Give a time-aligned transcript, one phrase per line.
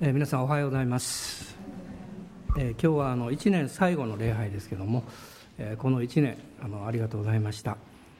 [0.00, 1.56] えー、皆さんおはようございます、
[2.56, 5.02] えー、今日はあの1年最後の礼拝ですけども、
[5.58, 7.76] えー、この1年あのありがとうございました。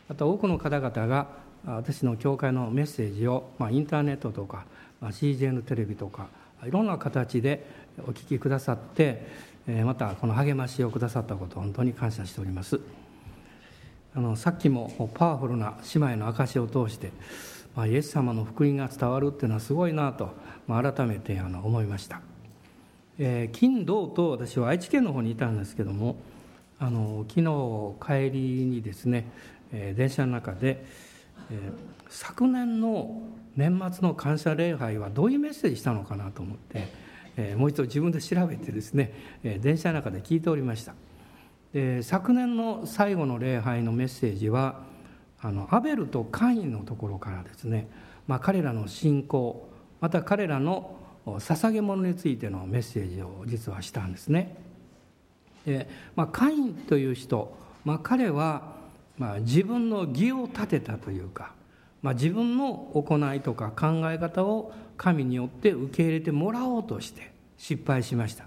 [0.08, 1.28] また多くの方々が
[1.64, 4.64] 私の教会のメッセージを、まあ、インターネットとか、
[5.00, 6.26] まあ、CGN テレビとか
[6.64, 7.64] いろんな形で
[8.00, 9.24] お聞きくださって、
[9.68, 12.80] えまたこの励ましをくださったことを本当に感謝しております。
[14.16, 17.12] あのさっきもパワフルな姉妹の証を通して
[17.74, 20.34] まあ、イエス様の福音が伝わるっていうのはすごいなと、
[20.66, 22.20] まあ、改めてあの思いました、
[23.18, 26.16] えー、金土と私は愛知県の方にいたんですけども
[26.78, 29.30] あの昨日帰りにですね、
[29.72, 30.84] えー、電車の中で、
[31.50, 31.72] えー、
[32.08, 33.22] 昨年の
[33.56, 36.88] 年末の感謝礼拝はどういうメッセージしたのかなと思って、
[37.36, 39.12] えー、もう一度自分で調べてですね、
[39.42, 40.94] えー、電車の中で聞いておりました。
[41.72, 44.80] で昨年の最後の礼拝のメッセージは
[45.40, 47.88] あのアベルとカインのところからですね、
[48.26, 49.68] まあ、彼らの信仰
[50.00, 54.56] また彼らの捧げ物についてのメッセージを実はしたんですね。
[55.66, 58.76] でまあ、カインという人、まあ、彼は、
[59.18, 61.52] まあ、自分の義を立てたというか、
[62.00, 68.44] まあ、自分の行いとか考え方を神によって受け入れてもらおうとして失敗しました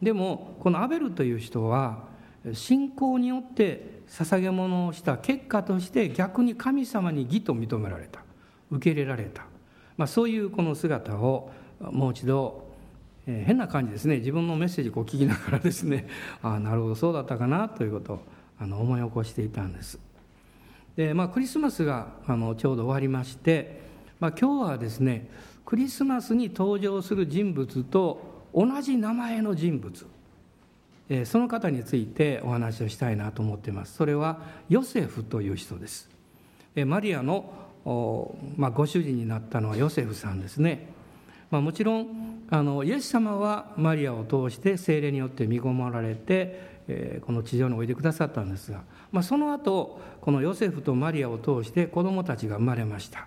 [0.00, 2.04] でもこのアベルという人は
[2.52, 8.20] 信仰によって捧げ物をした結果として逆に神様に義と認められた。
[8.72, 9.44] 受け入れられた、
[9.96, 12.68] まあ、そういうこの姿をもう一度、
[13.26, 14.18] えー、変な感じですね。
[14.18, 16.08] 自分のメッセージを聞きながらですね。
[16.42, 16.94] ああなるほど。
[16.94, 18.22] そうだったかなということを
[18.58, 20.00] あの思い起こしていたんです。
[20.96, 23.82] で、まあ、クリスマスがあのちょうど終わりまして、
[24.20, 25.28] まあ、今日はですね
[25.64, 30.06] クリスマスに登場する人物と同じ名前の人物。
[31.24, 33.94] その方についてお話をしたいなと思っています。
[33.94, 36.08] それはヨセフという人です。
[36.86, 37.52] マリアの、
[38.56, 40.88] まあ、ご主人になったのはヨセフさんですね、
[41.50, 53.26] まあ、もちろんあのイエス様はマリアを通して精霊によって身ごもられて、え、この地上においでくださったんですが、まあ、その後このヨセフとマリアを通して子供たちが生まれました。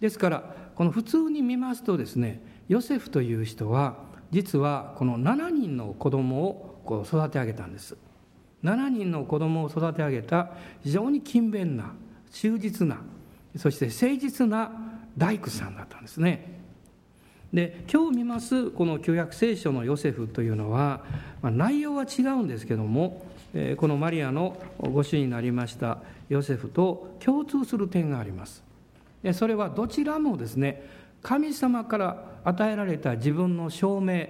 [0.00, 3.96] ですからこの普通に見ますとですねヨセフという人は
[4.30, 7.96] 実はこの7人の子供をこう育て上げたんです。
[8.64, 10.50] 7人の子供を育て上げた
[10.82, 11.92] 非常に勤勉な
[12.32, 12.98] 忠実な
[13.56, 14.70] そして誠実な
[15.16, 16.56] 大工さんだったんですね。
[17.52, 21.04] で今日見ますこの旧約聖書のヨセフというのは、
[21.42, 23.24] まあ、内容は違うんですけども
[23.76, 25.98] このマリアのご主になりました
[26.28, 28.62] ヨセフと共通する点があります。
[29.32, 30.84] それはどちらもですね
[31.22, 34.28] 神様から与えられた自分の証明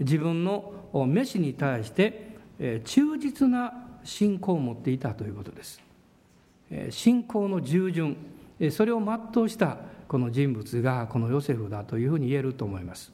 [0.00, 0.72] 自分の
[1.06, 2.36] 召しに対して
[2.84, 3.72] 忠実な
[4.04, 5.80] 信仰を持っていたということです。
[6.90, 8.16] 信仰の従順
[8.70, 13.12] それを全うしたこの人物がこのヨセフだというふうに言えると思います。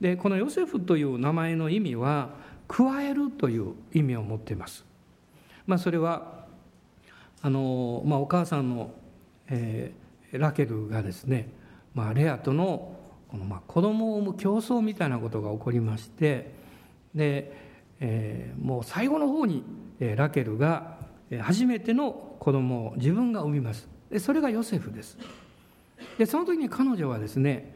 [0.00, 2.30] でこのヨセフという名前の意味は
[2.68, 4.84] 加えるという意味を持っています、
[5.66, 6.44] まあ、それは
[7.42, 8.92] あの、まあ、お母さんの、
[9.48, 11.48] えー、ラケルがですね、
[11.94, 12.94] まあ、レアとの
[13.28, 16.52] このまあ子供を産む競争みたいなことが起こりまして
[17.18, 17.52] で、
[18.00, 19.62] えー、もう最後の方に、
[20.00, 20.96] え、ラケルが
[21.40, 23.86] 初めての子供を自分が産みます。
[24.10, 25.18] でそれがヨセフです。
[26.16, 27.74] でその時に彼女はですね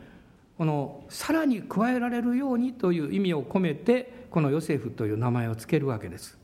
[0.56, 6.38] このさらに加えられるようにという意味を込めてこのヨセフという名前を付けるわけです、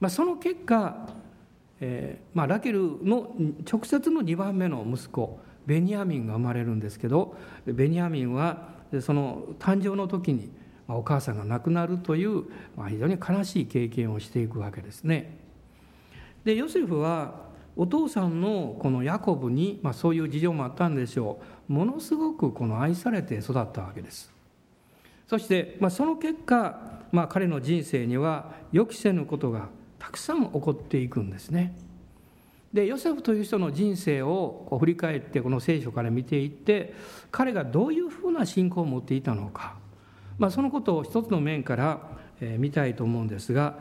[0.00, 1.08] まあ、その結果、
[1.80, 3.34] えーまあ、ラケルの
[3.70, 8.68] 直接の2番目の息子ベニヤミンが生まれるんですけどベニヤミンは
[9.00, 10.50] その誕生の時に
[10.88, 12.44] お母さんが亡くなるという、
[12.76, 15.38] まあ、非常に悲しい経験をしていくわけですね。
[16.44, 24.32] でヨセフはお父さんのこのヤコブに、まあ、そういう事情もあったんでしょうものすごくこの愛されて育ったわけです。
[25.28, 31.76] そして、まあ、その結果、まあ、彼の人生には予期せぬことがたくさん起こっていくんですね。
[32.72, 36.94] でヨセフという人の人生をこう振り返ってこの聖書から見ていって
[37.30, 39.76] 彼がどういうふうな信仰を持っていたのか、
[40.38, 42.00] まあ、そのことを一つの面から
[42.40, 43.78] 見たいと思うんですが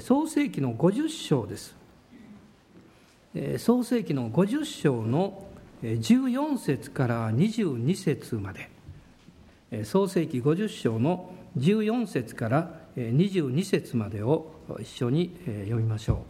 [0.00, 1.76] 創世紀の50章です。
[3.58, 5.46] 創世紀の50章の
[5.82, 8.70] 14節から22節まで。
[9.84, 16.24] 創世紀50章の14節から22節までを一緒に読みましょ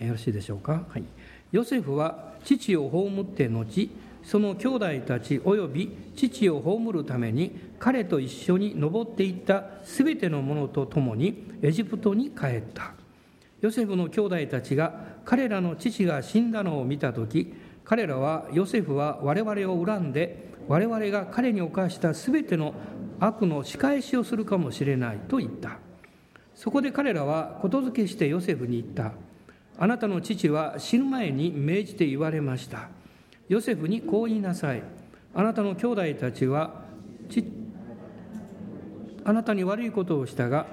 [0.00, 0.04] う。
[0.04, 1.04] よろしいでしょうか、はい、
[1.52, 3.88] ヨセフは父を葬って後
[4.24, 12.94] その兄弟たち及び父を葬るために彼と一緒に登っていったすべてのものと共にエジプトに帰った。
[13.60, 14.92] ヨセフの兄弟たちが
[15.24, 17.54] 彼らの父が死んだのを見た時
[17.84, 22.74] 彼らはヨセフは我々を恨んで我々が彼に犯した全ての
[23.20, 25.78] 悪の仕返しをするかもしれないと言った。
[26.54, 29.12] そこで彼らはことづけしてヨセフに言った。
[29.76, 32.88] あなたの父は死ぬ前に命じて言われました。
[33.48, 34.82] ヨセフにこう言いなさい。
[35.34, 36.82] あなたの兄弟たちは
[39.24, 40.66] あなたに悪いことをしたが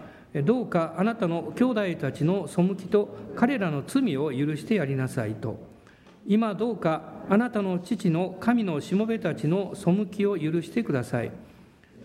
[0.46, 5.70] どうかあなたの兄弟たちの背きと彼らの罪を許してやりなさいと。
[6.28, 11.32] 今どうかあなたの父の神のしもべたちの背きを許してください。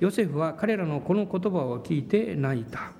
[0.00, 2.92] ヨセフは彼らのこの言葉を聞いて泣いた。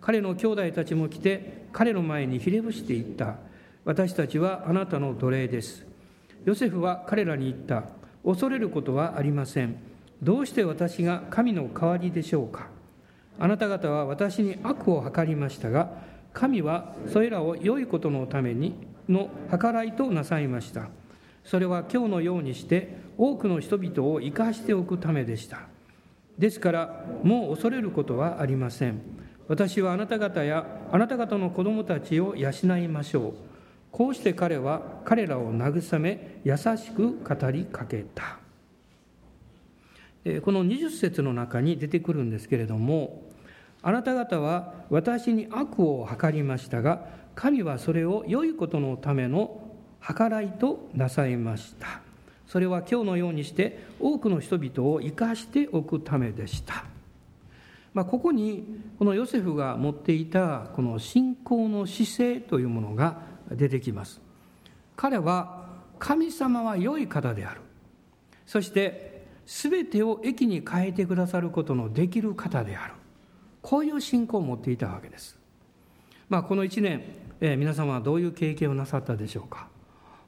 [0.00, 3.36] 彼の兄弟たちも来て彼の前にひれ伏して言った。
[3.84, 5.93] 私たちはあなたの奴隷です。
[6.44, 7.84] ヨセフは彼らに言った。
[8.24, 9.76] 恐れることはありません。
[10.22, 12.68] どうして私が神の代わりでしょうか。
[13.38, 15.90] あなた方は私に悪を図りましたが
[16.32, 18.74] 神はそれらを良いことのために
[19.08, 20.88] の計らいとなさいました。
[21.44, 25.60] それは今日のようにして多くの人々を生かしておくためでした。
[26.38, 29.00] ですからもう恐れることはありません。
[29.46, 33.53] 私はあなた方やあなた方の子供たちを養いましょう。
[33.94, 38.38] こうして彼は彼らを慰め優しく語りかけた。
[40.42, 43.22] この20節の中に出てくるんですけれども
[43.82, 49.70] あなた方は私に悪を図りましたが神はそれを良いことのための
[50.00, 52.00] 計らいとなさいました。
[52.48, 56.84] それは今日のようにして多くの人々を生かしておくためでした、
[57.94, 58.64] まあ、ここに
[58.98, 64.20] このヨセフが持っていたこの信仰の姿勢というものが出てきます。
[64.96, 65.66] 彼は
[65.98, 67.60] 神様は良い方である。
[68.46, 72.94] そして全てを益に変えてくださることのできる方である。
[73.64, 75.38] こういう信仰を持っていたわけです、
[76.28, 77.02] まあ、この1年、
[77.40, 79.68] えー、皆様はどういう経験をなさったでしょうか、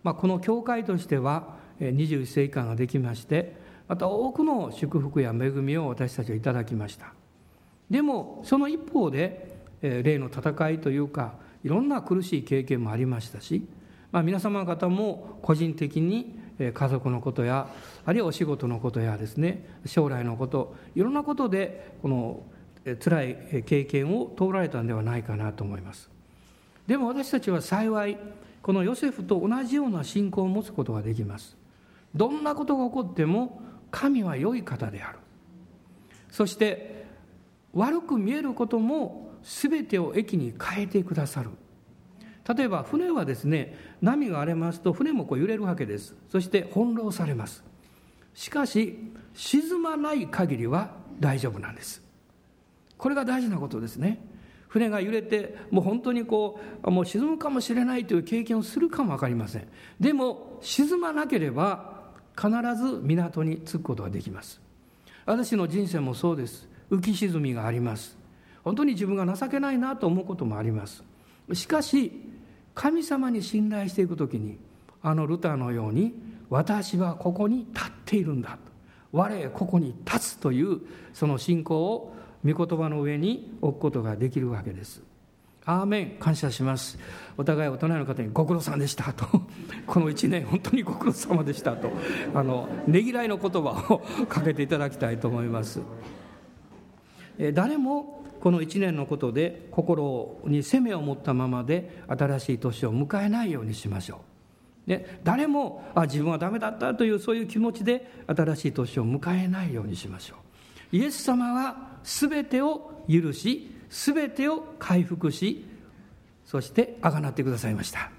[0.02, 3.54] まあ、この教会としては21世紀間ができまして
[3.88, 7.12] また多くの祝福や恵みを私たちはいただきました。
[7.90, 11.34] でもその一方で霊の戦いというか
[11.66, 13.66] いろんな苦しい経験もありましたし、
[14.12, 17.68] まあ、皆様方も個人的に家族のことや
[18.04, 22.40] あるいはお仕事のことやですね将来のこといろんなことでこの
[23.00, 26.08] 辛い経験を通られたんではないかなと思います。
[26.86, 28.16] でも私たちは幸い
[28.62, 31.56] このヨセフと同じような信仰を持つことができます。
[32.14, 33.60] どんなことが起こっても
[33.90, 35.18] 神は良い方である。
[36.30, 37.06] そして
[37.74, 41.50] 悪く見えることも全てを益に変えてくださる。
[42.56, 46.16] 例えば船はですね波が荒れますと船もこう揺れるわけです。
[46.28, 47.64] そして翻弄されます。
[48.34, 48.98] しかし
[49.34, 50.90] 沈まない限りは
[51.20, 52.02] 大丈夫なんです。
[52.98, 54.20] これが大事なことですね。
[54.68, 59.68] 船が揺れてもう本当にこうもう沈むかもしれないという経験をするかも分かりません。
[60.00, 64.60] でも沈まなければ必ず港に着くことができます。
[65.24, 66.68] 私の人生もそうです。
[66.90, 68.25] 浮き沈みがあります。
[68.66, 71.04] 本当に自分が情けないなと思うこともあります。
[71.52, 72.10] しかし
[72.74, 74.58] 神様に信頼していく時に
[75.02, 76.14] あのルターのように
[76.50, 78.58] 私はここに立っているんだ
[79.12, 80.80] 我ここに立つという
[81.14, 85.00] その信仰を御言葉の上に置くことができるわけです。
[85.64, 86.10] アーメン。
[86.18, 86.98] 感謝します。
[87.36, 89.26] お互い大人の方にご苦労さんでしたと。
[89.86, 91.92] この1年本当にご苦労様でしたと。
[92.34, 95.80] あのねぎらいの言葉を かけていただきたいと思います。
[97.52, 104.20] 誰もこの1年のことで心に責めを持ったままで新しい年を迎えないようにしましょ
[104.86, 104.88] う。
[104.88, 110.36] で誰もあ自分はダメだったというそういう気持ちで新しい年を迎えないようにしましょ
[110.92, 110.96] う。
[110.96, 115.64] イエス様は全てを許し全てを回復し
[116.44, 118.10] そしてあがなってくださいました。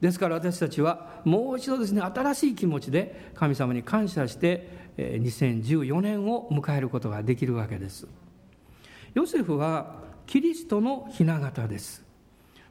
[0.00, 8.06] ですから私たちはもう一度ですね新しい気持ちで神様に感謝して2014年を迎えることができるわけです。
[9.18, 9.96] ヨセフは
[10.28, 12.04] キリストの雛形です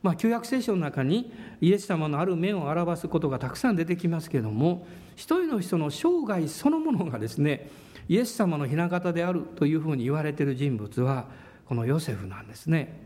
[0.01, 4.87] まあ、旧約聖書の中にイエス様のある面を表すことがたくさん出てきますけれども
[5.17, 7.69] 一人の人の生涯そのものがですね
[8.07, 11.25] イエス様の雛形であるというふうに言われている人物は
[11.65, 13.03] このヨセフなんですね。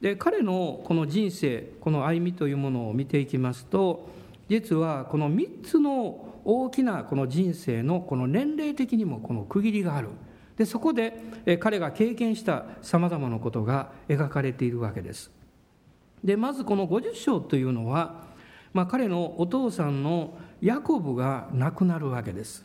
[0.00, 4.08] で彼のこの人生この歩みというものを見ていきますと
[4.48, 10.08] 実はこの3つの大きなこの人生のこの年齢的にもこの区切りがある
[10.56, 15.30] でそこで彼が経験したさまざまなことが描かれているわけです。
[16.22, 18.26] でまずこの50章というのは、
[18.72, 22.64] まあ、彼のお父さんのヤコブが亡くなるわけです。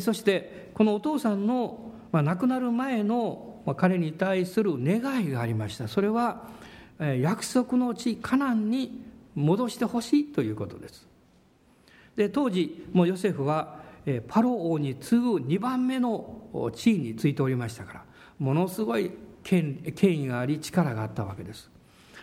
[0.00, 5.88] そしてこのお父さんの亡くなる前の彼に対する願いがありました。
[5.88, 6.48] それは
[6.98, 9.02] 約束の地カナンに
[9.34, 11.06] 戻してほしいということです。
[12.16, 13.80] で当時もうヨセフは
[14.26, 16.37] パロ王に次ぐ2番目の
[16.74, 18.04] 地位についておりましたから
[18.38, 19.10] ものすごい
[19.42, 21.70] 権威があり力があったわけです。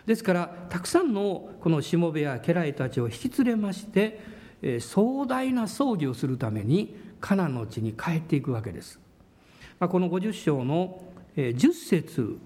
[0.05, 4.19] ですからたくさんのこのしもべや家来たちを引き連れまして
[4.79, 8.99] 壮大な葬儀をするためにカナの地に帰っていくわけです、
[9.79, 11.01] まあ、この50章の
[11.35, 12.37] 10節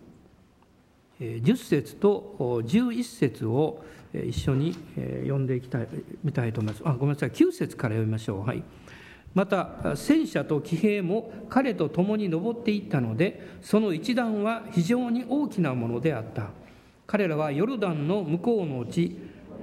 [1.20, 3.84] 10節と11節を
[4.14, 5.88] 一緒に読んでいきたい
[6.24, 6.84] みたいと思います。
[6.86, 7.32] あごめんなさい。
[7.32, 8.46] 9節から読みましょう。
[8.46, 8.64] はい。
[9.34, 16.50] また戦車と騎兵も彼と共に登っていったのでその一団は非常に大きなものであった。
[17.06, 19.18] 彼らはヨルダンの向こうの地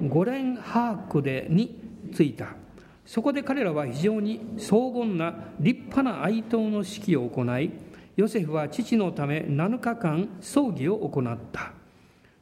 [0.08, 1.78] ゴレンハークでに
[2.12, 2.56] 着いた。
[3.04, 7.70] そこで彼らは非常に荘厳な立派な哀悼の式を行い
[8.16, 11.73] ヨセフは父のため7日間葬儀を行った。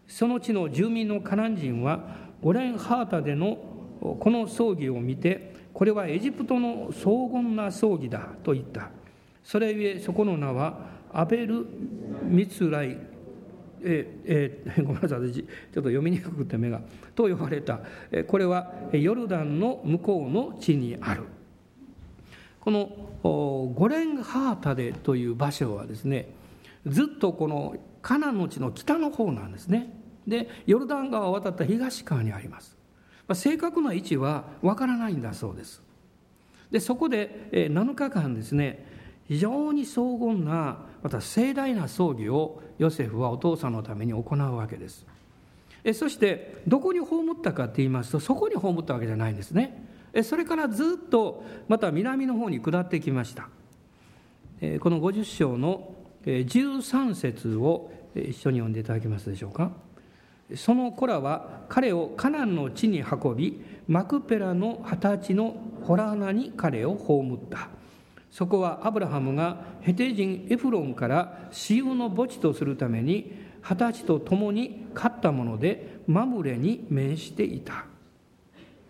[0.07, 2.01] その地の住民のカナン人は
[2.43, 3.57] ゴレンハータでの
[4.21, 8.91] この葬儀を見てこれはエジプトの荘厳な葬儀だと言った。
[9.43, 11.67] それゆえそこの名はアベル・
[12.23, 12.97] ミツライ。
[13.87, 16.81] ええ ごめんなさい私ちょっと読みにくくて目が。
[17.15, 17.81] と呼ばれた。
[18.29, 21.25] これはヨルダンの向こうの地にある。
[22.61, 22.89] この
[23.75, 26.31] ゴレンハータデという場所はですね
[26.87, 30.01] ずっとこのカナンの地の北の方なんですね。
[30.27, 32.74] でヨルダン川を渡った東側にあります、
[33.29, 35.83] あ、正確な位置はわからないんだそうです。
[36.71, 38.85] でそこで7日間ですね
[39.29, 45.07] 非常に荘厳なまた盛大な葬儀をヨセフはお父さんのために行うわけです。
[45.93, 49.87] そしてどこに葬ったかって言いますとそこに葬ったわけじゃないんですね。
[50.23, 53.49] それからずっとまた南の方に下ってきました。
[54.81, 59.73] この50章の13節を一緒に読んでいただけますでしょうか。
[60.55, 67.69] その子らは彼をカナンの地に運びマクペラの二十歳のホラーナに彼を葬った。
[68.31, 73.33] そこはアブラハムがヘテ人エフロンから私有の墓地とするために
[73.63, 77.87] 二十歳と共に買ったものでマムレに面していた。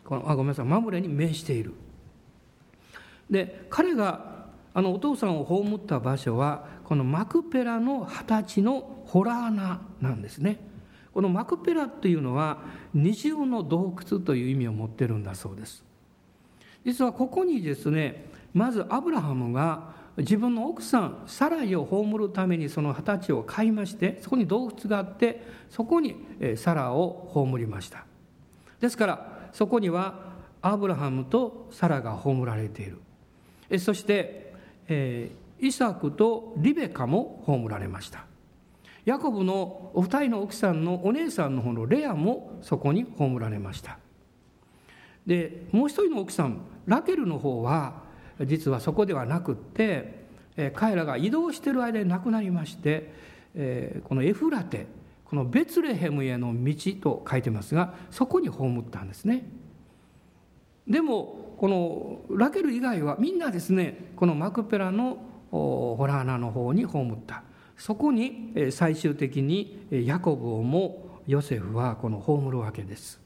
[0.04, 0.64] このあごめんなさい。
[0.66, 1.74] マムレに面している。
[3.30, 10.73] で彼があのお父さんを葬った場所はこのマクペラの二十歳のホラーナなんですね。
[11.14, 12.58] このマクペラというのは
[12.92, 15.84] 二重の洞窟という意味を持ってるんだそうです。
[16.84, 26.16] 実はここにですねまずアブラハムが自分の奥さんサライを葬るためにその二十歳を買いましてそこに洞窟があってそこに
[26.56, 28.04] サラを葬りました。
[28.80, 32.98] ですからそこにはアブラハムとサラが葬られている。
[33.78, 34.52] そして、
[34.88, 35.30] え
[35.60, 38.24] イサクとリベカも葬られました。
[39.04, 43.98] ヤコブのお二人の奥さんのお姉さんの方のレアもそこに葬られました。
[45.26, 48.02] でもう一人の奥さんラケルの方は
[48.46, 50.24] 実はそこではなくって
[50.74, 53.12] 彼らが移動している間に亡くなりまして
[54.04, 54.86] このエフラテ
[55.24, 59.46] このベツレヘムへの道と書いてますがそこに葬ったんですね。
[60.86, 65.18] でもこのラケル以外はみんなですねこのマクペラの
[65.50, 67.42] ホラーナの方に葬った。
[67.76, 73.20] そこに最終的にヤコブをもヨセフはこの葬るわけです。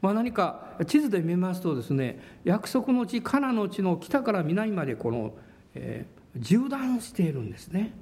[0.00, 5.34] まあ、何か地図で見ますとですね約束の地カナの地の北から南までこの、
[5.74, 7.92] えー、縦断しているんですね。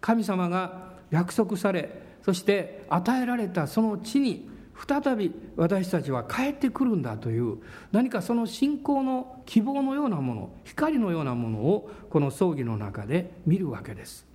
[0.00, 1.90] 神様が約束され
[2.24, 4.48] そして与えられたその地に
[4.86, 7.58] 再び私たちは帰ってくるんだという
[7.92, 14.26] 何かその信仰の希望のようなもの光のようなものをこの葬儀の中で見るわけです。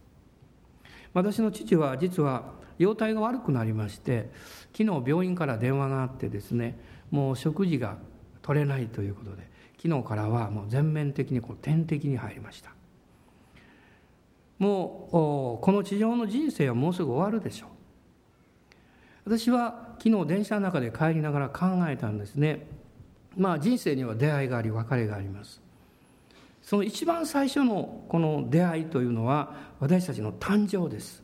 [1.14, 4.32] 私の父は実は容体が悪くなりまして
[4.76, 6.80] 昨日病院から電話があってですね
[7.12, 7.98] もう食事が
[8.42, 9.50] 取れないということで
[9.82, 12.72] 昨日からはもう全面的にこう点滴に入りました。
[14.58, 17.70] もうこの地上の人生はもうすぐ終わるでしょう。
[19.26, 22.68] 私は昨日電車の中で帰りながら考えたんですね。
[23.38, 25.62] まあ人生には出会いがあり別れがあります。
[26.62, 31.24] その一番最初のこの出会いというのは私たちの誕生です。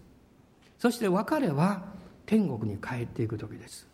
[0.79, 1.83] そして別れは
[2.25, 3.87] 天国に帰っていく時です。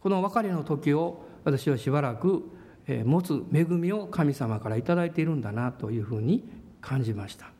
[0.00, 2.48] この別れの時を私はしばらく
[3.04, 6.48] 持つ恵みを神様から頂いているんだなというふうに
[6.80, 7.50] 感じました。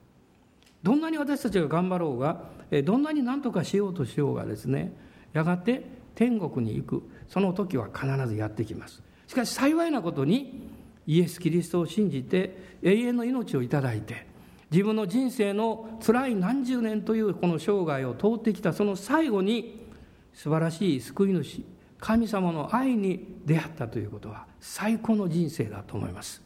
[0.83, 2.45] どんなに私たちが頑張ろうが
[2.85, 4.93] どんなに何とかしようとしようがですね
[5.33, 7.03] やがて天国に行く。
[7.29, 9.03] その時は必ずやってきます。
[9.27, 10.69] しかし幸いなことに
[11.07, 14.27] イエス・キリストを信じて永遠の命をいただいて
[14.71, 19.87] 自分の人生の辛い何十年というこの生涯を通ってきたその最後に
[20.35, 21.65] 素晴らしい救い主
[22.01, 26.43] 神様の愛に出会ったということは最高の人生だと思います。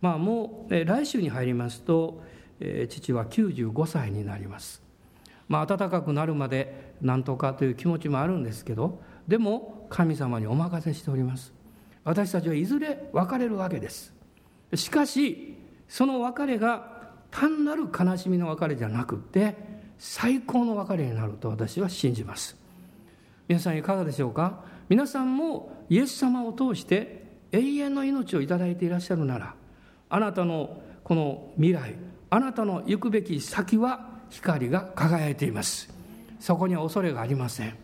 [0.00, 2.22] まあもう来週に入りますと
[2.88, 4.82] 父は95歳になります。
[5.48, 11.52] まあ暖かくなるまで何とかという気持ちもあるんですけどでも神様にお任せしております。
[12.04, 14.12] 私たちはいずれ別れるわけです。
[14.74, 15.56] しかし
[15.88, 16.98] その別れが
[17.30, 19.54] 単なる悲しみの別れじゃなくて
[19.98, 22.56] 最高の別れになると私は信じます。
[23.48, 24.64] 皆さんいかがでしょうか？
[24.88, 29.54] 皆さんもイエス様を通して永遠の命をいただいていらっしゃるなら
[30.08, 31.94] あなたのこの未来
[32.30, 35.97] あなたの行くべき先は光が輝いています。
[36.40, 37.74] そこには恐れがありません。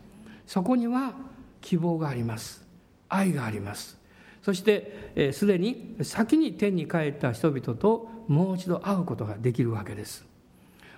[0.46, 1.14] そこには
[1.60, 2.64] 希望があります。
[3.08, 3.98] 愛があります。
[4.42, 10.24] そしてすで、に先に天に帰った人々ともう一度会うことができるわけです。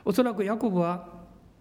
[0.04, 1.08] おそらくヤコブは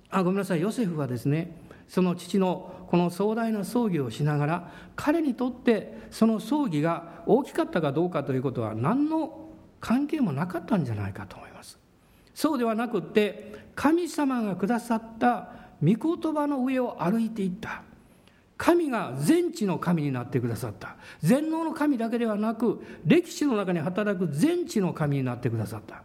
[0.10, 0.62] あごめんなさい。
[0.62, 1.56] ヨセフはですね
[1.88, 9.50] その父のこの壮大な葬儀をしながら彼にとってその葬儀が大きかったかどうかということは何の
[9.80, 11.78] 関係もなかったんじゃないかと思います。
[12.34, 15.50] そうではなくって神様がくださった
[15.84, 17.84] 御言葉の上を歩いていった。
[18.58, 20.96] 神が全知の神になってくださった。
[21.22, 26.03] 全能の神だけではなく歴史の中に働く全知の神になってくださった。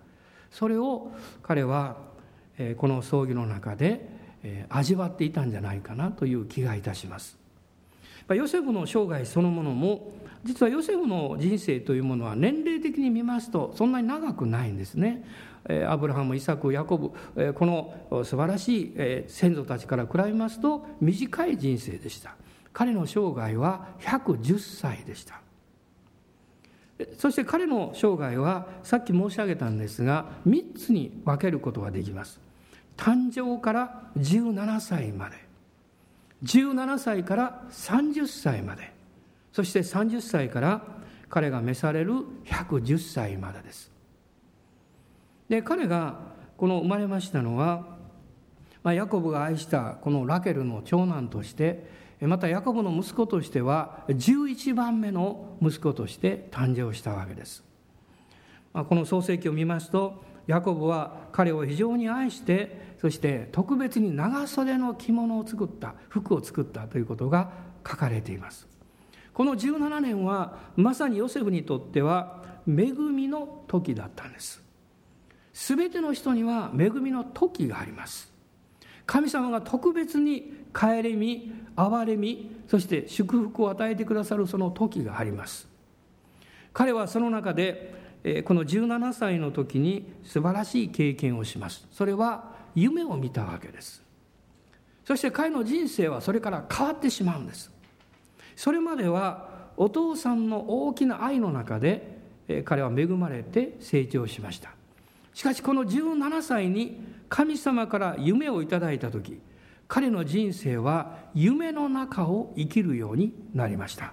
[0.51, 1.13] それを
[1.43, 1.97] 彼は
[2.77, 4.09] この葬儀の中で
[4.69, 7.39] 味わっていたんじゃないかなという気がいたします。
[8.29, 10.13] ヨセフの生涯そのものも
[10.45, 15.25] 実はヨセフの人生というものは年齢的に見ますとそんなに長くないんですね。
[15.89, 22.37] アブラハムイサクヤコブこの素晴らしい先祖たちから比べますと短い人生でした。
[22.73, 25.41] 彼の生涯は110歳でした。
[27.17, 32.41] そして彼の生涯はさっき申し上げたんですが3つに分けることができます。
[32.97, 35.37] 誕生から17歳まで。
[36.45, 38.93] 17歳から30歳まで。
[39.53, 40.83] そして30歳から
[41.29, 42.13] 彼が召される
[42.45, 43.90] 110歳までです。
[45.51, 46.15] で彼が
[46.57, 47.99] この生まれましたのは、
[48.85, 57.65] まあ、ヤコブが愛したこのラケルの長男としてまたヤコブの息子としては11番目の息子として誕生したわけです。
[58.73, 67.51] この創世記を見ますとヤコブは彼を非常に愛してそして特別に長袖の着物を作った服を作ったということが
[67.85, 68.69] 書かれています。
[69.33, 74.70] この17年はまさにヨセフにとっては恵みの時だったんです。
[75.61, 78.33] すべての人には恵みの時があります。
[79.05, 85.69] 神様が特別に顧み憐れみそして祝福を与えてくださるその時があります。
[86.73, 91.87] 彼はその中でこの17歳の時に素晴らしい経験をします。
[91.93, 94.03] それは夢を見たわけです。
[95.05, 97.71] そして彼の人生はそれから変わってしまうんです。
[98.57, 102.17] それまではお父さんの大きな愛の中で
[102.65, 104.80] 彼は恵まれて成長しました。
[105.41, 109.41] しかしこの17歳に神様から夢をいただいた時
[109.89, 114.13] 彼の人生は夢の中を生きるようになりました。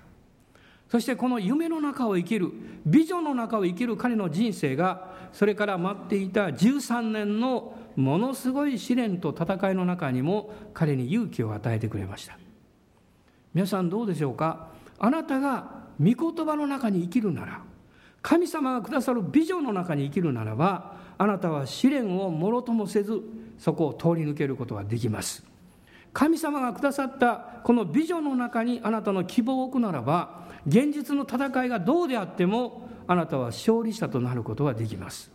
[0.89, 2.49] そしてこの夢の中を生きる
[2.85, 12.39] ビジョンの中を生きる彼の人生がそれから待っていた13年のものすごい試練と戦いの中にも彼に勇気を与えてくれました。
[13.53, 14.69] 皆さんどうでしょうか？
[14.97, 17.61] あなたが御言葉の中に生きるなら
[18.21, 23.21] 神様がくださるビジョンの中に生きるならばあなたは試練をもろともせず
[23.57, 25.43] そこを通り抜けることができます。
[26.13, 35.31] 神様がくださったこのビジョンの中にあなたの希望を置くならば現実の戦いがどうであってもあなたは勝利者となることができます。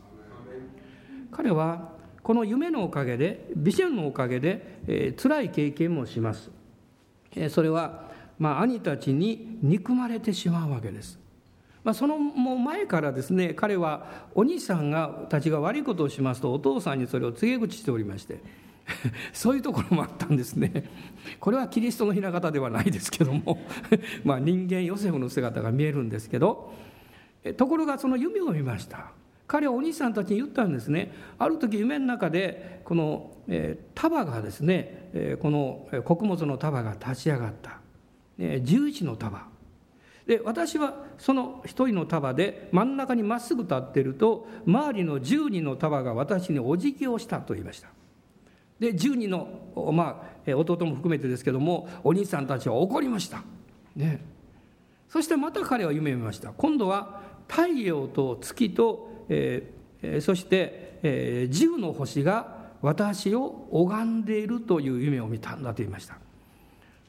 [1.31, 6.51] 彼はこの夢のおかげでビジョンのおかげで、えー、辛い経験もします、
[7.35, 11.19] えー、それは、まあ、兄たちに憎まれてしまうわけです。
[11.83, 18.39] まあ、そのもう前からですね彼はお兄さんがたちが悪いことをしますとお父さんにそれを告げ口しておりまして
[19.33, 20.89] そういうところもあったんですね。
[21.39, 23.59] これはキリストの雛形ではないですけども
[24.23, 26.73] まあ人間ヨセフの姿が見えるんですけど
[27.57, 29.11] ところがその夢を見ました。
[29.45, 31.11] 彼はお兄さんたちに言ったんですね。
[31.37, 33.31] ある時夢の中でこの、
[33.93, 37.79] 束がですね、この穀物の束が立ち上がった、
[38.39, 39.52] えー、11の束。
[40.25, 47.89] で私はその一人の束で真ん中にまっすぐ立ってると周りの10人の束が私にお辞儀をしたと言いました。
[48.79, 53.43] で10人の、まあ、弟も含めてですけどもお兄さんたちは怒りました、
[53.95, 54.19] ね、
[55.09, 56.49] そしてまた彼は夢を見ました。
[56.53, 66.17] 今度は太陽と月と、えー、そして、えー、の星が私を拝んでいるという夢を見たんだと言いました。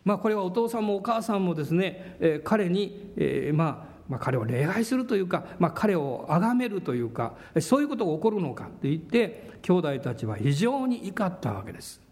[0.05, 12.03] まあこれはお父さんもお母さんもですね、えー、彼に、えー、まあまあ、彼を礼拝するというか、まあ、彼を崇めるというかそういうことが起こるのかと言って兄弟たちは非常に怒ったわけです。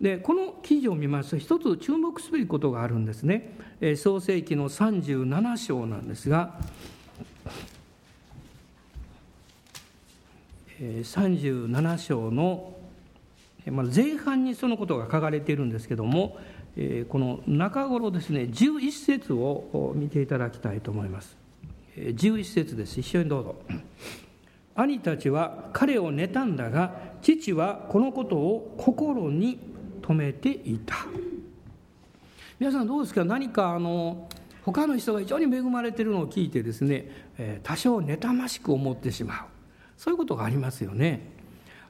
[0.00, 3.52] でこの記事を見ますと一つ注目すべきことがあるんですね。
[3.96, 6.54] 創世紀の37章なんですが
[10.80, 12.76] 37章の
[13.94, 16.38] 前半にそのことが書かれているんですけども
[17.08, 21.36] この中頃ですね11節を見ていただきたいと思います。
[21.96, 23.00] 11節です。
[23.00, 23.56] 一緒にどうぞ。
[24.74, 29.58] 兄たちは彼を妬んだが父はこのことを心に
[30.02, 30.94] 留めていた。
[32.60, 33.24] 皆さんどうですか？
[33.24, 34.28] 何かあの
[34.64, 37.10] 他の人が非常に恵まれているのを聞いてですね
[37.64, 39.38] 多少妬ましく思ってしまう。
[39.96, 41.32] そういうことがありますよね。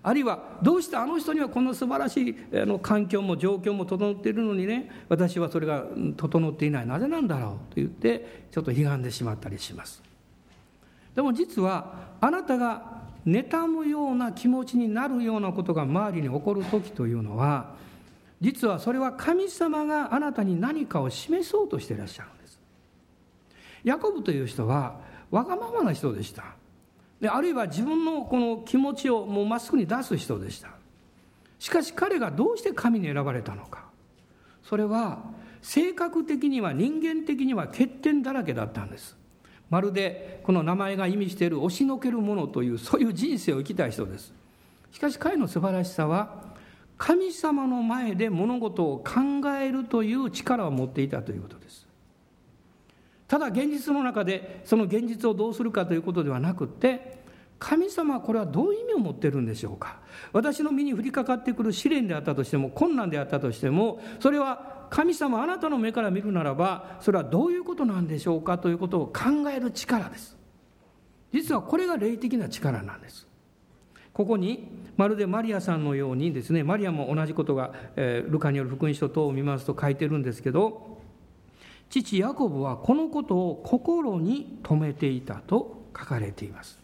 [0.03, 5.85] あるいはどうしてあの人にはこんな素晴らしいあの環境も状況も整っているのにね私はそれが
[6.17, 6.87] 整っていない。
[6.87, 10.03] なぜなんだろうと言ってちょっと悲願でしまったりします。
[11.15, 17.75] でも実はあなたが妬むような気持ちになるようなことが周りに起こる時というのは
[18.41, 22.61] 実はそれは神様があなたに何かを示そうとしていらっしゃるんです。
[23.83, 26.45] ヤコブという人はわがままな人でした。
[27.27, 30.69] あるいは自分のこの気持ちをもうまっすぐに出す人でした。
[31.59, 33.87] しかし彼がどうして神に選ばれたのか。
[34.63, 35.23] それは
[35.61, 39.17] 性格的には人間的には欠点だらけだったんです。
[39.69, 44.33] まるでこの名前が意味している押しのけるものというそういう人生を生きたい人です。
[44.93, 46.45] しかし彼の素晴らしさは
[46.97, 51.88] 神様の前で物事を考えるという力を持っていたということです。
[53.29, 57.19] ただ現実の中でその現実をどうするかということではなくって
[57.59, 59.99] 神様はこれはどういう意味を持ってるんでしょうか？
[60.33, 68.59] 私の身に降りかかってくる試練であったとしても困難であったとしてもそれは神様あなたの目から見るならばそれはどういうことなんでしょうか？
[68.59, 70.37] ということを考える力です。
[71.33, 73.27] 実はこれが霊的な力なんです。
[74.15, 80.98] ここにまるでマリアさんのようにですねマリアも同じことが、えー、ルカによる福音書等を見ますと書いてるんですけど
[81.89, 86.79] 父ヤコブはこのことを心に留めていたと書かれています。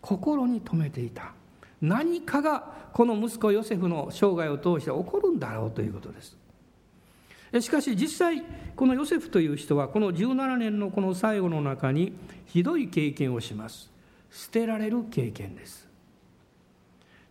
[0.00, 1.32] 心に留めていた。
[1.80, 6.36] 何かがこの息子ヨセフの生涯を通して起こるんだろうということです。
[7.60, 8.44] しかし実際
[8.76, 12.12] このヨセフという人はこの17年のこの最後の中に
[12.46, 13.90] ひどい経験をします。
[14.30, 15.88] 捨てられる経験です。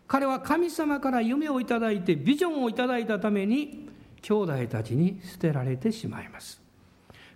[0.07, 3.87] 彼は神様から夢をいただいてビジョンをいただいたために
[4.21, 6.68] 兄弟たちに捨てられてしまいます。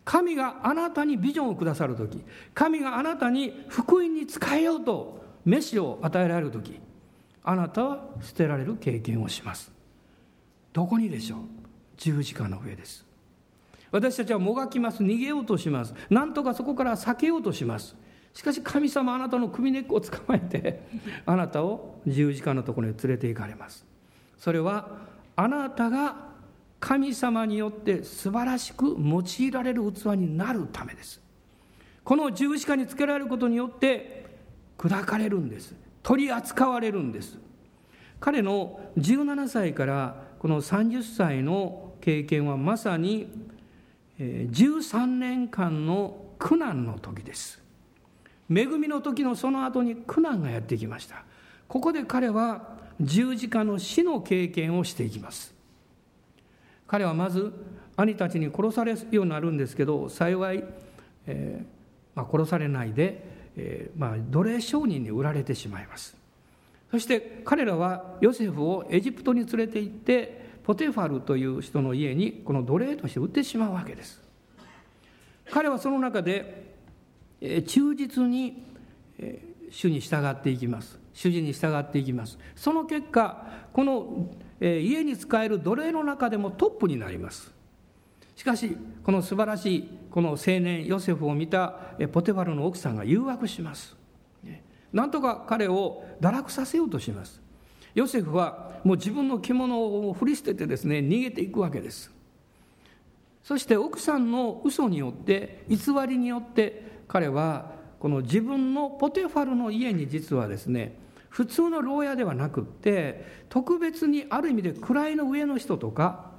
[0.05, 6.79] 神があなたにビジョンをくださる時神があなたに福音に仕えようと飯を与えられる時
[7.43, 9.71] あなたは捨てられる経験をします。
[10.71, 11.39] どこにでしょう？
[11.97, 13.05] 十字架の上です。
[13.91, 15.03] 私たちはもがきます。
[15.03, 15.93] 逃げようとします。
[16.09, 17.95] なんとかそこから避けようとします。
[18.33, 20.81] しかし神様あなたの首根っこを捕まえて
[21.25, 23.85] あなたを十字架のところに連れて行かれます。
[24.39, 24.87] それは
[25.35, 26.32] あなたが
[26.83, 31.21] 神様によって素晴らしく用いられる器になるためです。
[32.03, 34.25] この十字架につけられることによって
[34.77, 35.73] 砕かれるんです。
[36.03, 37.37] 取り扱われるんです。
[38.19, 43.31] 彼の17歳からこの30歳の経験はまさに
[44.19, 47.61] 13年間の苦難の時です。
[48.49, 51.23] 恵みの時のその後に苦難がやってきました。
[51.69, 55.52] ここで彼は十字架の死の経験をしていきます。
[56.93, 57.51] 彼はまず
[57.95, 60.63] 兄たちに殺されるようになるんですけど幸い、
[61.25, 61.65] えー
[62.15, 66.15] まあ、殺されないで、えーまあ、奴隷商人に売られてしまいます。
[66.91, 74.21] そして彼らはヨセフをエジプトに連れて行ってポテファルという人の家にこの奴隷として売ってしまうわけです。
[75.49, 76.75] 彼はその中で、
[77.41, 78.67] えー、忠実に、
[79.17, 80.99] え、主に従っていきます。
[81.11, 82.37] 主人に従っていきます。
[82.55, 84.29] その結果この
[84.63, 87.51] 家に使える奴隷の中でもトップになります。
[88.35, 91.69] しかしこの素晴らしいこの青年ヨセフを見た
[92.11, 93.95] ポテファルの奥さんが誘惑します。
[94.93, 97.41] なんとか彼を堕落させようとします。
[97.93, 102.11] ヨセフはもう自分の着物を振り捨ててですね逃げていくわけです。
[103.43, 110.95] そして奥さんの嘘によって偽りによって彼はこの自分のポテファルの家に実はですね
[111.33, 116.29] 普通の牢屋ではなくって特別にある意味で位の上の人とか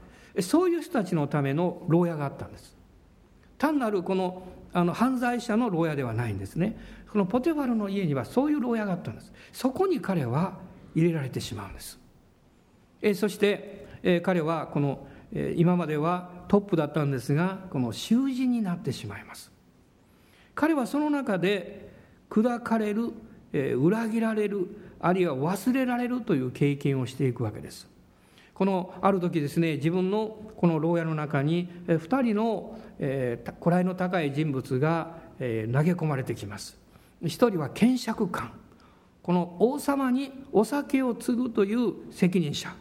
[0.41, 2.77] そういう人たちのための牢屋があったんです。
[3.59, 6.79] 単なるこのあの犯罪者の牢屋ではないんですね。
[7.11, 9.33] このポテファルの家にはそういう牢屋があったんです。
[9.53, 10.59] そこに彼は
[10.95, 11.99] 入れられてしまうんです。
[13.03, 19.51] えそして、え彼はこの、え今まではトップだったんですがこの囚人になってしまいます。
[20.55, 21.93] 彼はその中で
[22.31, 23.11] 砕かれる、
[23.53, 27.87] え、裏切られるあるいは忘れられるという経験をしていくわけです。
[28.55, 36.79] このある時ですね自分のこの牢屋の中に2人の、えー、位の高い人物が、えー、投げ込まれてきます。
[37.23, 38.53] 一人は検釈官
[39.23, 42.75] この王様にお酒を継ぐという責任者。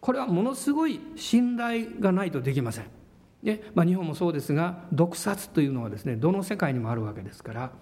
[0.00, 2.86] これはものすごい信頼がないとできません。
[3.44, 7.72] で、まあ、日本もそうですが毒殺というのはですねどの世界にもあるわけですから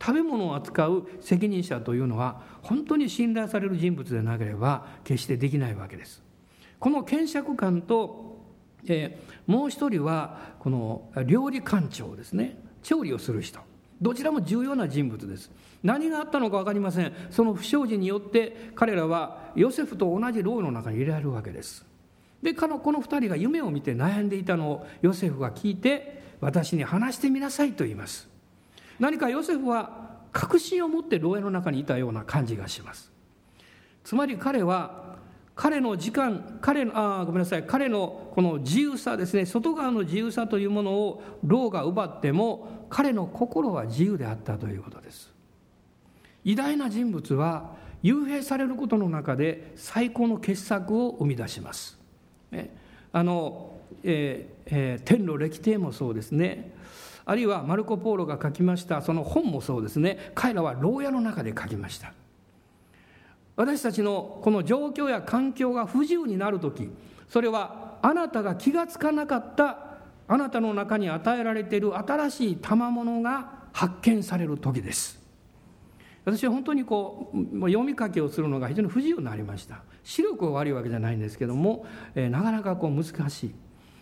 [0.00, 6.22] 食べ物を扱う責任者というのは本当に信頼される人物でなければ決してできないわけです。
[6.78, 8.40] この検釈官と、
[8.86, 12.58] えー、もう一人はこの料理官長ですね。
[12.82, 13.60] 調理をする人。
[14.00, 15.50] どちらも重要な人物です。
[15.82, 17.12] 何があったのか分かりません。
[17.30, 21.84] その不祥事によって彼らはヨセフと同じ牢の中に入れられるわけです。
[22.42, 28.29] でこの2人が夢を見て悩んでいたのをヨセフが聞いて私に話してみなさいと言います。
[29.00, 33.10] 何かヨセフは確信を持って牢屋の中にいたような感じがします。
[34.04, 35.16] つまり彼は
[35.56, 37.64] 彼の時間彼のあごめんなさい。
[37.64, 39.46] 彼のこの自由さですね。
[39.46, 45.32] 外側の自由さというものを牢が奪っても彼の心は自由であったということです。
[46.44, 51.98] 偉大な人物は幽閉されることの中で最高の傑作を生み出します。
[52.50, 52.74] ね、
[53.12, 56.72] あの、えーえー、天路歴帝もそうですね。
[57.30, 60.32] あるいはマルコ・ポーロが書きましたその本もそうですね。
[60.34, 62.12] 彼らは牢屋の中で書きました。
[63.54, 66.90] 私たちのこの状況や環境が不自由になる時
[67.28, 69.78] それはあなたが気が付かなかった
[70.26, 75.20] あなたの中に与えられている新しい賜物が発見される時です。
[76.24, 79.84] 私は本当にこう読み書きをするのが非常に不自由になりました。
[80.02, 83.54] 視力が悪いわけじゃないんですけども、えー、なかなかこう難しい。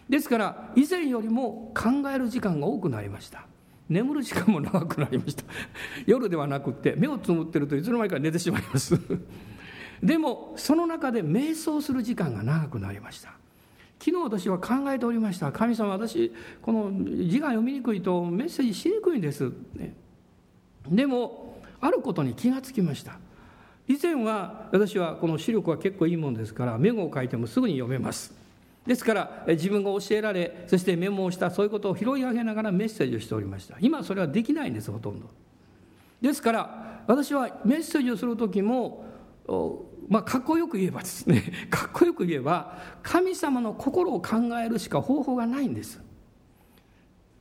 [0.08, 3.44] ですから以前よりも考える時間が多くなりました。
[3.88, 5.44] 眠る時間も長くなりました。
[6.06, 8.98] 夜ではなくって目をつむってるといつの間にか寝てしまいます。
[10.02, 13.32] でもその中で瞑想する時間が長くなりました。
[13.98, 15.50] 昨日私は考えておりました。
[15.52, 16.92] 神様私この
[17.26, 19.94] 字が読みにくいとメッセージしにくいんです、ね、
[20.88, 23.18] でもあることに気がつきました。
[23.88, 28.37] 以前は私はこの視力は結構いいもんですからメモを書いてもすぐに読めます。
[28.88, 33.76] ですから自分が教えられそしてメモをしたそういうことを拾い上げながらメッセージをしておりました。
[33.80, 35.28] 今それはできないんですほとんど。
[36.22, 39.04] ですから私はメッセージをする時も
[40.08, 46.02] まあ、かっこよく言えばですね かっこよく言えば神様の心を考えるしか方法がないんです。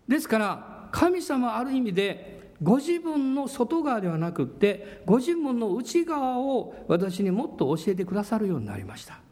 [0.05, 9.26] ですから神様ある意味でご自分の外側ではなくってご自分の内側を私にもっと教えてくださるようになりました。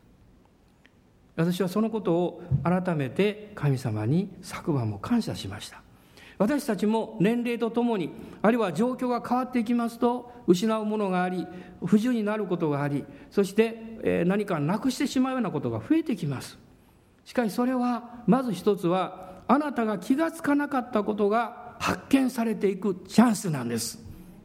[1.36, 5.82] 私はそのことを改めて神様に昨晩も感謝しました。
[6.38, 11.48] 私たちも年齢とともにあるいは状況が変わっていきますと失うものがあり
[11.86, 16.58] 不自由になることがありそして何かなくしてしまうようなことが増えてきます。
[17.24, 24.00] しかしそれはまず一つはあなたが気がつかなかったことが発見されていくチャンスなんです。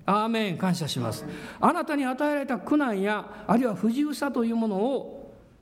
[0.06, 0.58] アーメン。
[0.58, 1.24] 感謝します。
[1.60, 5.19] あなたに与えられた苦難やあるいは不自由さというものを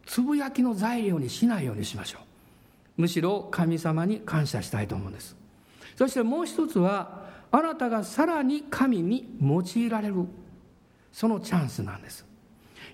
[0.08, 2.18] つぶやきの材料にしないようにしましょ
[2.96, 3.02] う。
[3.02, 5.36] むしろ神様に感謝したいと思うんです。
[5.96, 10.24] そしてもう一つはあなたがさらに神に用いられる
[11.12, 12.24] そのチャンスなんです。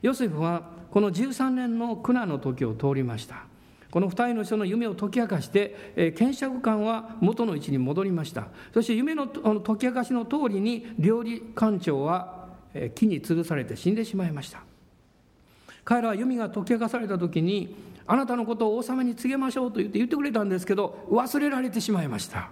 [0.03, 3.45] ヨセフはこの13年の苦難の時を通りました。
[3.93, 8.49] この二人の人の夢を解き明かして、えー、検釈官は元の位置に戻りました。
[8.73, 12.49] そして夢の解き明かしの通りに料理官長は、
[12.97, 14.65] 木に吊るされて死んでしまいました。
[15.85, 17.75] 彼らは夢が解き明かされた時に
[18.07, 22.51] あなたのことを王様に告げましょうと言って言ってくれたんですけど忘れられてしまいました。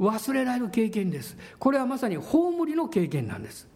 [0.00, 1.36] 忘れられる経験です。
[1.58, 3.68] これはまさに葬りの経験なんです。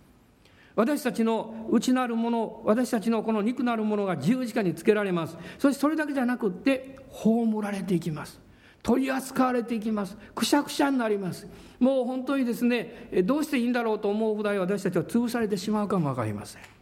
[0.74, 5.36] 私たちの内なるもの私たちのこの肉なるものが十字架につけられます。
[5.58, 8.40] そしてそれだけじゃなくって葬られていきます。
[8.82, 10.16] 取り扱われていきます。
[10.34, 11.48] くしゃくしゃになります。
[11.80, 16.77] もう本当にですねどうしていいんだろうと思うぐらい私たちは潰されてしまうかも分かりません。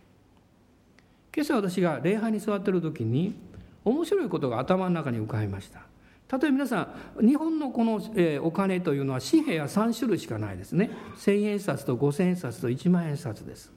[1.37, 3.39] 今朝私が礼拝に座っている時に
[3.85, 5.81] 面白いことが頭の中に浮かびました。
[6.39, 6.89] 例えば皆さ
[7.21, 8.01] ん日本のこの、
[8.43, 10.91] お金というのは紙幣は3種類しかないですね。
[11.19, 13.71] 千円札と五千円札と一万円札です。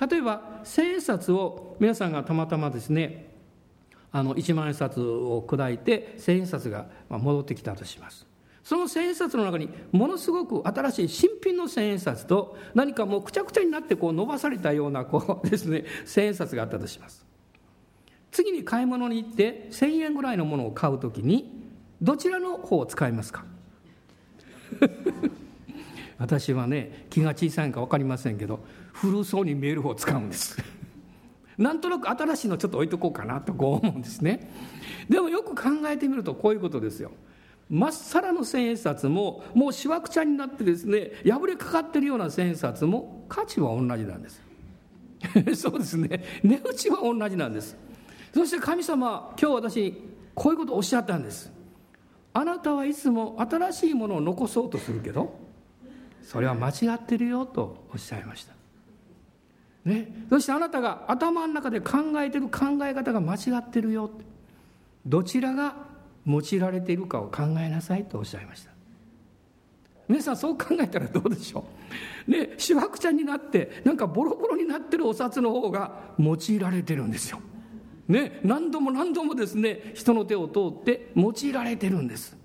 [0.00, 3.34] 例えば千円札を皆さんがたまたまですね
[4.10, 8.26] あの1万円札を砕いて千円札が戻ってきたとします。
[8.62, 17.26] その千円札の中にものすごく新しい新品の千円札と何かもうくちゃくちゃになってこう伸ばされたようなこう ですね千円札があったとします。
[18.30, 21.62] 次に買い物に行って1000円ぐらいのものを買うときに
[22.02, 23.44] どちらの方を使いますか？
[26.18, 28.60] 私はね気が小さいか分かりませんけど
[28.92, 30.58] 古そうに見える方を使うんです。
[31.56, 34.50] なんとなく新しいのちょっと置いとこうかなとこう思うんですね。
[35.08, 37.10] でもよく考えてみるとこういうことですよ。
[37.70, 44.42] まっさらの千円札ももうしわくちゃになってですね破れかかってるような千円札も価値は同じなんです。
[45.54, 46.24] そうですね。
[46.42, 47.76] 値打ちは同じなんです。
[48.32, 49.94] そして神様今日私
[50.34, 51.52] こういうことをおっしゃったんです。
[52.32, 55.34] あなたはいつも新しいものを残そうとするけど
[56.22, 58.54] それは間違ってるよとおっしゃいました。
[59.84, 64.10] ね、そしてあなたが頭の中で考えてる考え方が間違ってるよ
[65.06, 65.87] どちらが
[66.26, 68.70] 用いられているかを考えなさいとおっしゃいました。
[70.08, 71.64] 皆さんそう考えたらどうでしょ
[72.26, 72.30] う？
[72.30, 77.40] ねしわくちゃになってなんかボロボロになってるお札の方が用いられてるんですよ。
[78.08, 82.38] ね何度も何度もですね人の手を通って用いられてるんです。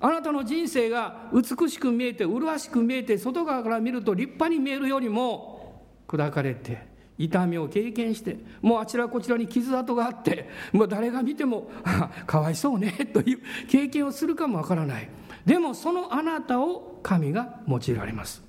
[0.00, 6.86] あなたの人生が美しく見えて麗しく見えて外側から見ると立派に見えるよりも砕かれて
[7.18, 11.70] 痛みを経験してもうあちらこちらに傷跡があってもう誰が見ても
[12.26, 15.08] かわいそうね という経験をするかもわからない。
[15.46, 18.42] でもそのあなたを神が用いられます。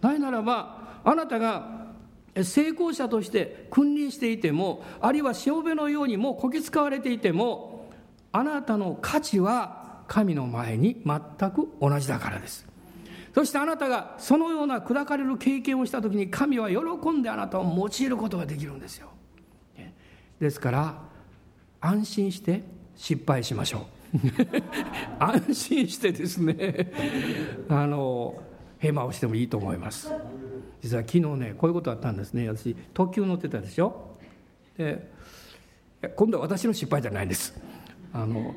[0.00, 1.86] なぜならばあなたが
[2.42, 7.88] 成功者として君臨していてもあるいは潮辺のようにもうこき使われていても
[8.32, 12.65] あなたの価値は神の前に全く同じだからです。
[13.36, 19.08] そしてあなたがそのような砕かれる経験をした時に神は喜んであなたを用いることができるんですよ。
[20.40, 21.02] ですから
[21.82, 22.62] 安心して
[22.96, 24.16] 失敗しましょう。
[25.22, 26.90] 安心してですね
[27.68, 28.42] あの
[28.78, 30.10] ヘマをしてもいいと思います。
[30.80, 32.48] 実は昨日ねこういうことあったんですね。
[32.48, 34.16] 私特急乗ってたでしょ？
[34.78, 35.12] で
[36.16, 37.52] 今度は私の失敗じゃないんです。
[38.14, 38.54] あの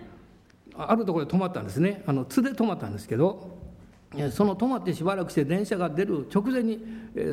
[0.77, 2.01] あるところで止まったんですね。
[2.07, 3.58] あの津で止まったんですけど
[4.31, 6.83] その止まってしばらくして電車が出る直前に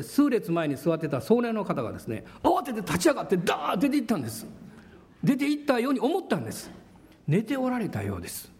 [0.03, 4.45] 数列前に座ってた壮年の方がですね慌てて立ち上がってダーッ出て行ったんです。
[5.23, 6.69] 出て行ったように思ったんです。
[7.27, 8.51] 寝ておられたようです。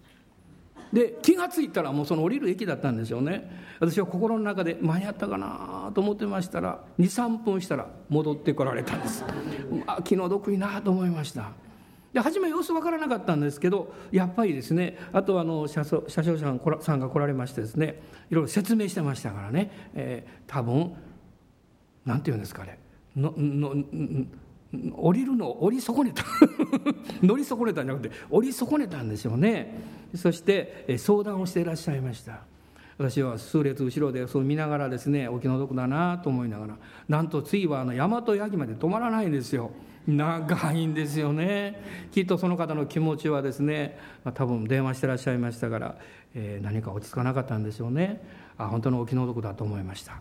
[0.92, 3.68] で気が付いたらもうその降りる駅だったんでしょうね。
[3.80, 9.24] 私は心の中で間に合ったかなと思ってましたら23分したら戻ってこられたんです。
[9.86, 11.52] まあ気の毒いなと思いました。
[12.14, 16.38] で初め様子分からなかったんですけどやっぱりですねあとあの車掌車掌
[16.82, 20.96] さんが来られましてですねいろいろ説明してましたからね、えー、多分
[22.06, 22.80] 何て言うんですかね
[23.16, 23.76] のの
[24.94, 26.24] 降りるのを降り損ねた。
[27.24, 29.80] 乗り損ねたんじゃなくて降り損ねたんでしょうね。
[30.16, 32.42] そして相談をしていらっしゃいました。
[32.98, 39.72] 私は数列後ろでそう見ながらですねお気の毒だなと思いながらなんと次はあの大和八木まで止まらないんですよ。
[40.08, 41.82] 長いんですよね。
[42.12, 45.98] きっとその方の気持ちはですね、まあ、多分電話してらっしゃいましたから、
[46.34, 48.22] えー、何か落ち着かなかったんでしょうね。
[48.58, 50.20] あ本当のお気の毒だと思いました、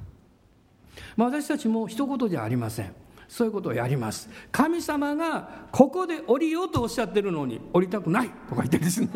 [1.17, 2.93] まあ、私たちも一言じゃありません。
[3.29, 4.29] そういうことをやります。
[4.53, 9.11] 神様がここで降りようとおっしゃってるのに降りたくないとか言ってですね。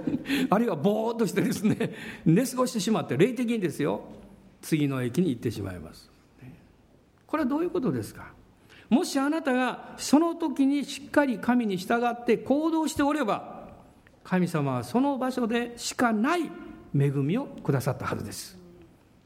[0.50, 1.94] あるいはぼーっとしてですね
[2.26, 4.02] 寝過ごしてしまって霊的にですよ。
[4.60, 6.10] 次の駅に行ってしまいます。
[7.26, 8.32] これはどういうことですか？
[8.90, 13.68] もしあなたがその時にしっかり神に従って行動しておれば
[14.22, 16.50] 神様はその場所でしかない
[16.96, 18.58] 恵みをくださったはずです、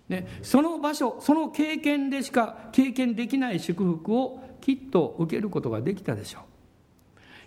[0.08, 6.42] ね、その場所その経験でしか経験できない祝福をきっと受けることができたでしょう。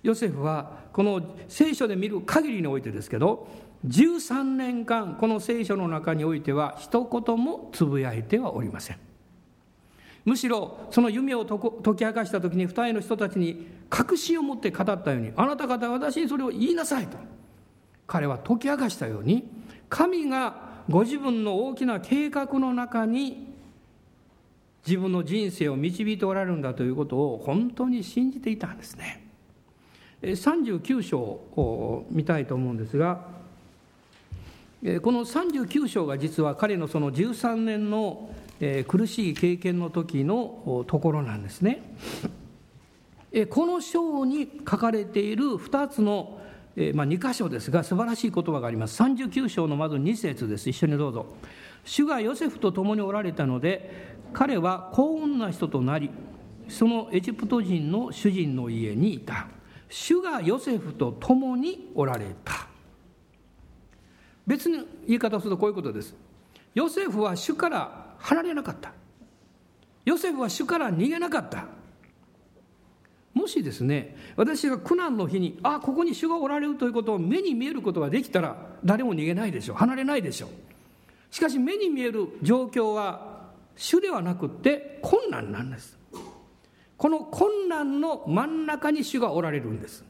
[0.03, 3.47] ヨセフはこの聖書で見る限りにおいてですけど
[3.85, 9.10] 13年間この聖書の中においては一言もつぶやいてはおりません。
[10.25, 17.17] むしろその夢を解き明かした時に二重の人たちに確信を持って語ったようにあなた方は私にそれを言いなさいと
[18.07, 19.49] 彼は解き明かしたように
[19.89, 23.51] 神がご自分の大きな計画の中に
[24.85, 29.27] 自分の人生を導いておられるんだということを本当に信じていたんですね。
[30.21, 33.25] 39章を見たいと思うんですが
[35.01, 38.29] この39章が実は彼のその13年の
[38.61, 41.95] え苦しい経験の時のところなんですね。
[43.33, 46.39] えこの章に書かれている2つの、
[46.75, 49.01] えまあ、2箇所ですが素晴らしい言葉があります。
[49.01, 50.69] 39章のまず2節です。
[50.69, 51.25] 一緒にどうぞ。
[51.83, 56.09] 主がヨセフと共におられたので彼は幸運な人となり
[56.67, 59.47] そのエジプト人の主人の家にいた
[59.89, 62.67] 主がヨセフと共におられた
[64.47, 66.15] 別に言い方をするとこういうことです
[66.73, 68.93] ヨセフは主から離れなかった。
[70.05, 71.65] ヨセフは主から逃げなかった。
[73.33, 79.77] もしですね私が苦難の日にああここに主がおられるということを目に見えることができたら誰も逃げないでしょう。
[79.77, 80.49] 離れないでしょう。
[81.33, 85.97] しかし目に見える状況は主ではなくって困難なんです。
[86.97, 90.03] この困難の真ん中に主がおられるんです。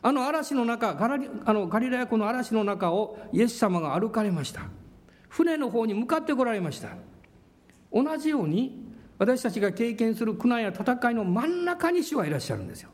[0.00, 4.62] あの嵐の中ガラリあのガリラヤ湖の嵐の中をイエス様が歩かれました。
[5.32, 6.90] 船の方に向かってこられました。
[7.90, 8.84] 同じように
[9.18, 12.90] 私たちが経験する苦難や戦いの真ん中に主はいらっしゃるんですよ。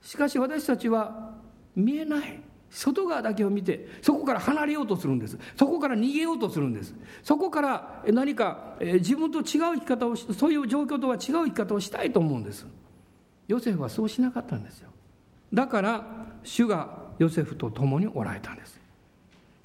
[0.00, 1.34] しかし私たちは
[1.74, 2.40] 見えない。
[2.70, 5.38] 外側だけを見てそこから離れようとするんです。
[5.56, 6.94] そこから逃げようとするんです。
[7.24, 12.64] そこから何か自分と違う生き方をそういう状況とは違う生き方をしたいと思うんです。
[13.48, 14.90] ヨセフはそうしなかったんですよ。
[15.52, 16.06] だから
[16.44, 18.75] 主がヨセフと共におられたんです。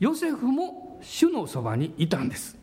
[0.01, 2.57] ヨセフも主のそばにいたんです。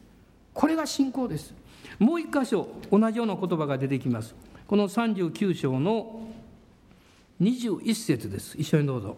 [0.52, 1.54] これが信仰です。
[2.00, 4.34] もう一箇所同じような言葉が出てきます。
[4.66, 6.28] この39章の
[7.40, 8.56] 21節です。
[8.58, 9.16] 一緒にどうぞ。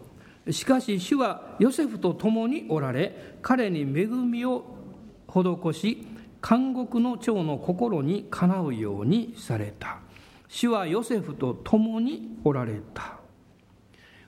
[0.51, 4.65] しかし主はヨセフと共におられ彼に恵みを
[5.27, 6.05] 施し
[6.47, 9.97] 監獄の長の心にかなうようにされた。
[10.47, 13.17] 主はヨセフと共におられた。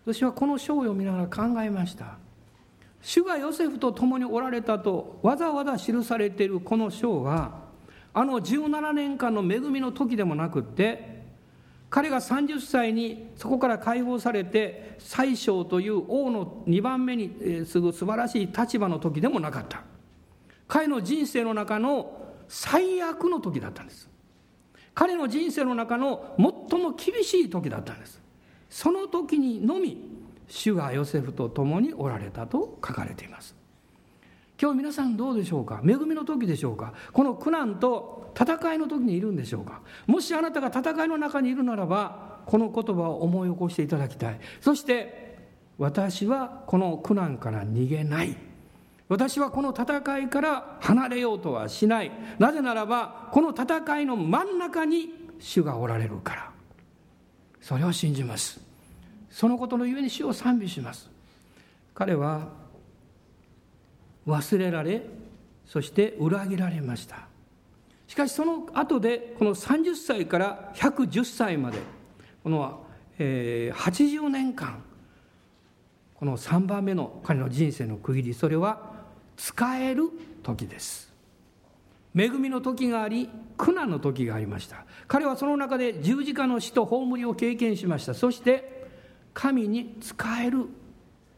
[0.03, 2.22] 私はこの章を読みながら考えました。
[3.04, 7.62] 主がヨセフと共におられたとわざわざ記されているこの章は
[8.14, 11.22] あの17年間の恵みの時でもなくって
[11.89, 19.84] 彼が30歳にそこから解放されて宰相という王の2番目にすぐ素晴らしい立場の時でもなかった。
[20.68, 24.10] 彼の人生の中の最悪の時だったんです。
[24.95, 26.34] 彼の人生の中の
[26.70, 28.20] 最も厳しい時だったんです。
[28.72, 33.55] その時にのみ主がヨセフと共におられたと書かれています。
[34.61, 35.81] 今日皆さんどうでしょうか？
[35.83, 36.93] 恵みの時でしょうか？
[37.11, 39.81] この苦難と戦いの時にいるんでしょうか？
[40.05, 44.39] もしあなたが戦いの中にいるならばこの言葉を思い起こしていただきたい。
[44.61, 45.37] そして
[45.77, 48.37] 私はこの苦難から逃げない。
[49.09, 52.11] 私はこの戦いから離れようとはしない。
[52.39, 56.51] なぜならばこの戦いの真ん中に主がおられるから。
[57.59, 58.62] それを信じます。
[59.34, 61.09] そのことのゆえに主を賛美します。
[61.95, 62.49] 彼は
[64.27, 65.03] 忘れられ
[65.65, 67.27] そして裏切られました。
[68.07, 71.79] しかしその後でこの30歳から110歳まで
[72.43, 72.86] この、
[73.17, 74.84] えー、80年間
[76.13, 78.93] この3番目の彼の人生の区切りそれは
[79.36, 80.11] 使える
[80.43, 81.11] 時です。
[82.15, 83.27] 恵みの時があり
[83.57, 84.86] 苦難の時がありました。
[85.07, 88.13] 彼はその中で十字架の死と葬りを経験しました。
[88.13, 88.82] そして
[89.34, 90.13] 神に仕
[90.45, 90.65] える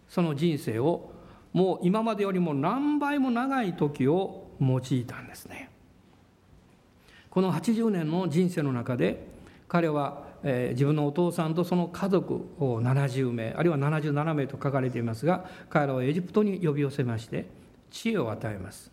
[0.08, 1.12] その人生を
[1.54, 5.70] もう今までよりも何倍も長い時を用いたんですね。
[7.30, 9.28] この80年の人生の中で
[9.68, 17.46] 彼は、えー、自分のお父さんとその家族を70名あるいは77名と書かれていますが彼らをエジプトに呼び寄せまして
[17.92, 18.92] 知恵を与えます。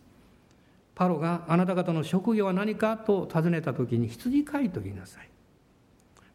[0.95, 5.29] パロがあなた方の職業は何かと尋ねた時に羊飼いと言いなさい。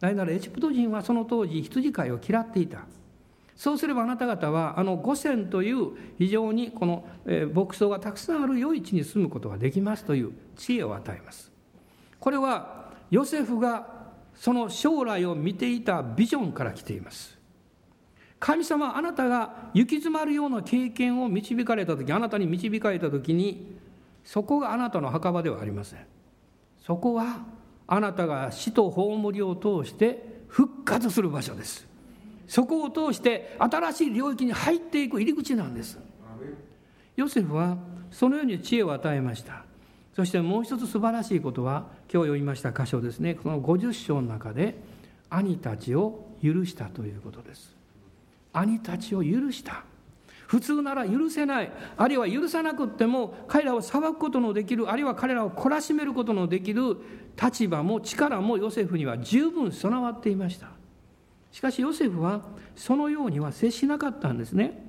[0.00, 2.80] なぜならエジプト人はその当時羊飼いを嫌っていた。
[3.56, 7.04] そうすればあなた方はあの五線という非常にこの、
[7.52, 11.50] 牧草がたくさんある余市に住むことができますという知恵を与えます。
[12.20, 13.98] これはヨセフが
[14.36, 17.36] その将来を見ていたビジョンから来ています。
[18.38, 23.76] 神様あなたが行き詰まるような経験を導かれた時あなたに導かれた時に
[24.22, 26.06] そこがあなたの墓場ではありません。
[26.86, 27.40] そこは
[27.88, 31.88] あなたが死と葬りを通して復活する場所です。
[32.46, 35.98] そこを通して新しい領域に入っていく入り口なんです。
[37.16, 37.76] ヨセフは
[38.10, 39.64] そのように知恵を与えました。
[40.14, 43.34] そしてもう一つ素晴らしいことは今日読みました箇所ですね。
[43.34, 44.76] この50章の中で
[45.30, 47.74] 兄たちを許したということです。
[48.52, 49.84] 兄たちを許した。
[50.48, 51.70] 普通なら許せない。
[51.98, 56.96] あるいは許さなくっても彼らを裁くことのできるあるいは彼らを懲らしめることのできる
[57.40, 60.70] 立場も力もヨセフには十分備わっていました。
[61.52, 64.88] しかしヨセフはそのようには接しなかったんですね。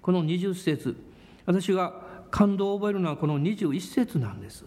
[0.00, 0.96] この20節。
[1.44, 2.00] 私が
[2.30, 4.64] 感動を覚えるのはこの21節なんです。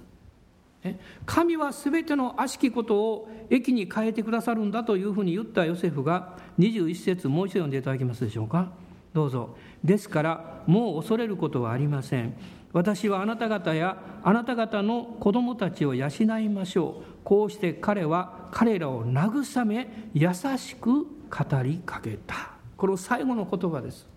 [1.26, 8.72] 神は全ての悪しきことを益に変えてくださるんだというふうに言ったヨセフが21節もう一度読んでいただけますでしょうか？
[9.14, 9.56] どうぞ。
[9.86, 12.34] ですからもう恐れることはありません。
[12.74, 16.10] 私はあなた方やあなた方の子供たちを養
[16.40, 17.04] いましょう。
[17.24, 22.56] こうして彼は彼らを慰め優しく語りかけた。
[22.76, 24.08] この最後の言葉です。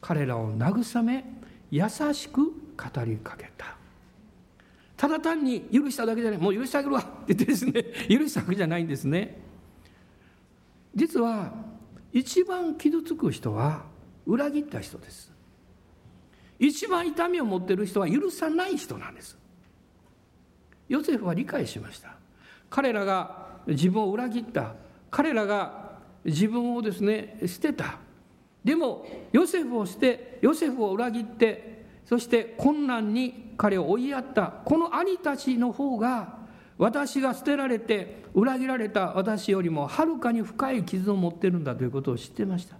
[0.00, 1.24] 彼らを慰め
[1.70, 3.76] 優しく語りかけた。
[4.96, 6.40] ただ単に許しただけじゃない。
[6.40, 9.40] もう許してあげるわって言ってですね 許したわけじゃないんですね。
[10.94, 11.52] 実は
[12.12, 13.90] 一番傷つく人は
[14.26, 15.32] 裏切った人です。
[16.58, 19.36] 一番痛みを持っている人は許さない人なんです。
[20.88, 22.14] ヨセフは理解しました。
[22.70, 24.74] 彼らが自分を裏切った。
[25.10, 27.98] 彼らが自分をですね捨てた。
[28.64, 34.52] でもヨセフを捨てヨセフを裏切ってそして困難に彼を追いやった。
[34.64, 36.38] この兄たちの方が
[36.78, 42.76] 私が捨てられて裏切られた私よりもはるかに深い傷を持ってるんだということを知ってました。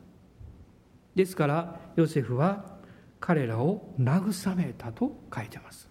[1.14, 2.64] ですからヨセフは
[3.20, 5.88] 彼らを慰めたと書いてます。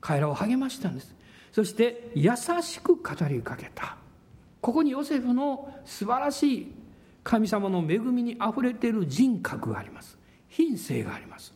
[0.00, 1.14] 彼らを励ましたんです。
[1.52, 2.32] そして優
[2.62, 3.96] しく語りかけた。
[4.60, 6.72] ここにヨセフの素晴らしい
[7.22, 10.18] 神様の恵みにあふれている人格があります。
[10.48, 11.54] 品性があります。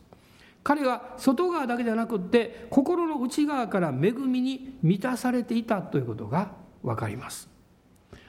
[0.63, 6.51] 彼は外側だけじゃなくって心の内側から恵みに満たされていたということが
[6.83, 7.49] 分かります。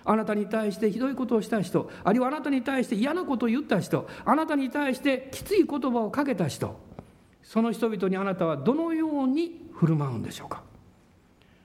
[0.05, 6.79] あなたに対してひどいことをした人あるいはあなたに対して嫌なことを言った人あなたに対してきつい言葉をかけた人
[7.43, 10.63] その人々にあなたはどのように振る舞うんでしょうか？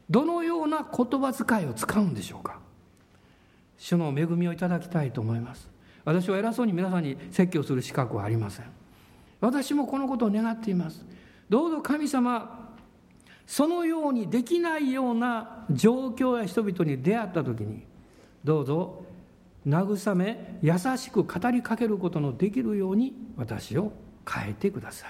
[0.09, 2.59] どのような言葉遣いを使うんでしょうか？
[3.77, 5.69] 主の恵みをいただきたいと思います。
[6.05, 8.65] 私は偉そうに皆さんに説教する資格はありません。
[9.41, 11.03] 私もこのことを願っています。
[11.49, 12.73] どうぞ神様
[13.45, 17.83] そのようにできないような状況や人々に出会った時に
[18.45, 19.03] どうぞ
[19.67, 23.91] 慰め優しく語りかけることのできるように私を
[24.29, 25.09] 変えてください。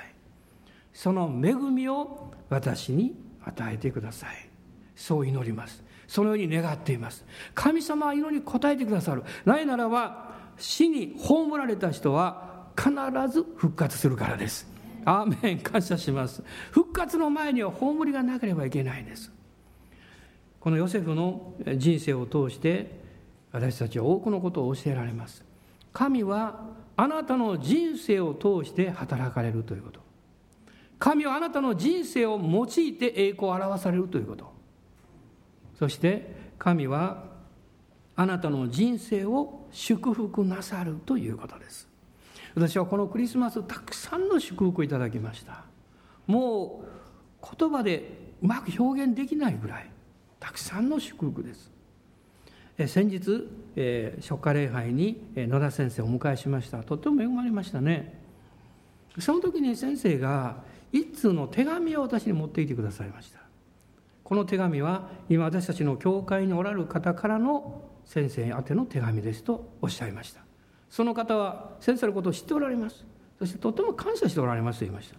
[0.93, 3.13] その恵みを私に
[3.43, 4.29] 与えてください。
[4.95, 5.83] そう祈ります。
[6.07, 7.25] そのように願っています。
[7.53, 9.23] 神様は祈りに応えてくださる。
[9.43, 12.89] ないならば死に葬られた人は必
[13.29, 14.65] ず復活するからです。
[15.03, 15.59] アーメン。
[15.59, 16.41] 感謝します。
[16.71, 19.29] 復活の前には葬りがなければいけないんです。
[20.61, 23.04] このヨセフの人生を通して
[23.55, 25.41] 私たちは多くのことを教えられます。
[25.93, 26.65] 神は
[26.97, 30.01] あなたの人生を通して働かれるということ。
[30.99, 34.51] 神はあなたの人生を用いて栄光を表されるということ。
[35.79, 37.23] そして神は
[38.17, 41.87] あなたの人生を祝福なさるということです。
[42.55, 45.63] 私はこのクリスマスたくさんの祝福をいただきました。
[46.27, 46.83] も
[47.41, 49.89] う言葉でうまく表現できないぐらい
[50.41, 51.74] たくさんの祝福です。
[52.77, 53.47] 先日、
[53.77, 56.83] えー、初夏礼拝に野田先生をお迎えしました。
[56.83, 58.21] とっても恵まれましたね。
[59.19, 60.57] その時に先生が
[60.91, 63.39] 一通の手紙を私に持っていてくださいました。
[64.23, 70.41] この手紙は今私たちの教会におられる方からの先生宛ての手紙ですとおっしゃいました。
[70.89, 73.05] その方は先生のことを知っておられます。
[73.39, 75.15] そしてとても感謝しておられますと言いました。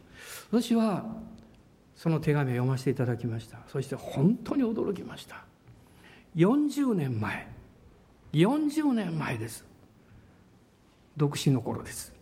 [0.51, 1.07] 私は
[1.95, 3.61] その手紙を読ませていただきました。
[3.69, 5.45] そして本当に驚きました。
[6.37, 7.49] 40年前。
[8.35, 9.65] 40年前です。
[11.17, 12.13] 独身の頃です。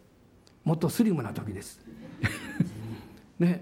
[0.62, 1.80] もっとスリムな時です。
[3.38, 3.60] ね。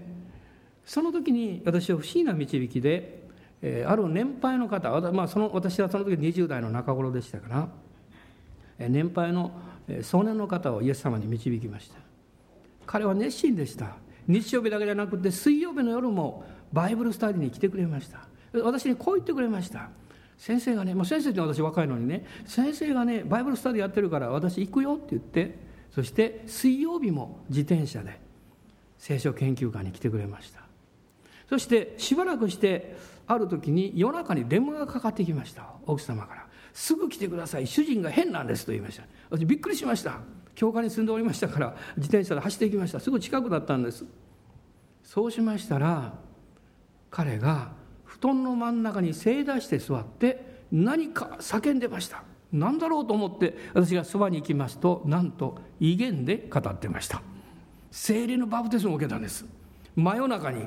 [0.85, 3.23] その時に私は不思議な導きで、
[3.61, 7.69] えー、ある年配の方、まあ、その私はその時20代の中頃でしたから、
[8.77, 9.51] えー、年配の
[10.01, 11.97] 少年の方をイエス様に導きました。
[12.85, 13.95] 彼は熱心でした。
[14.27, 18.27] 日曜日だけじゃなくて水曜日の夜もバイブルスタディに来てくれました。
[18.61, 19.89] 私にこう言ってくれました。
[20.43, 25.57] 先生がね、もう先生って私若いのにね先生がねバイブルスタディやってるから私行くよって言って
[25.89, 28.19] そして水曜日も自転車で
[28.97, 30.59] 聖書研究会に来てくれました。
[31.47, 39.03] そしてしばらくしてある時に夜中に電話がかかってきました奥様から「すぐ来てください主人が変なんです」と言いました。
[39.29, 40.19] 私びっくりしました。
[40.55, 42.99] 教会に住んでおりましたから自転車で走っていきました。
[42.99, 44.03] すぐ近くだったんです。
[45.05, 46.15] そうしましたら
[47.09, 47.81] 彼が
[48.23, 52.23] 布団の真ん中に正座して座って何か叫んでました。
[52.53, 57.21] 何だろうと思って私がそばに行きますとなんと威厳で語ってました。
[57.91, 59.43] 精霊のバプテスマを受けたんです。
[59.97, 60.65] 真夜中に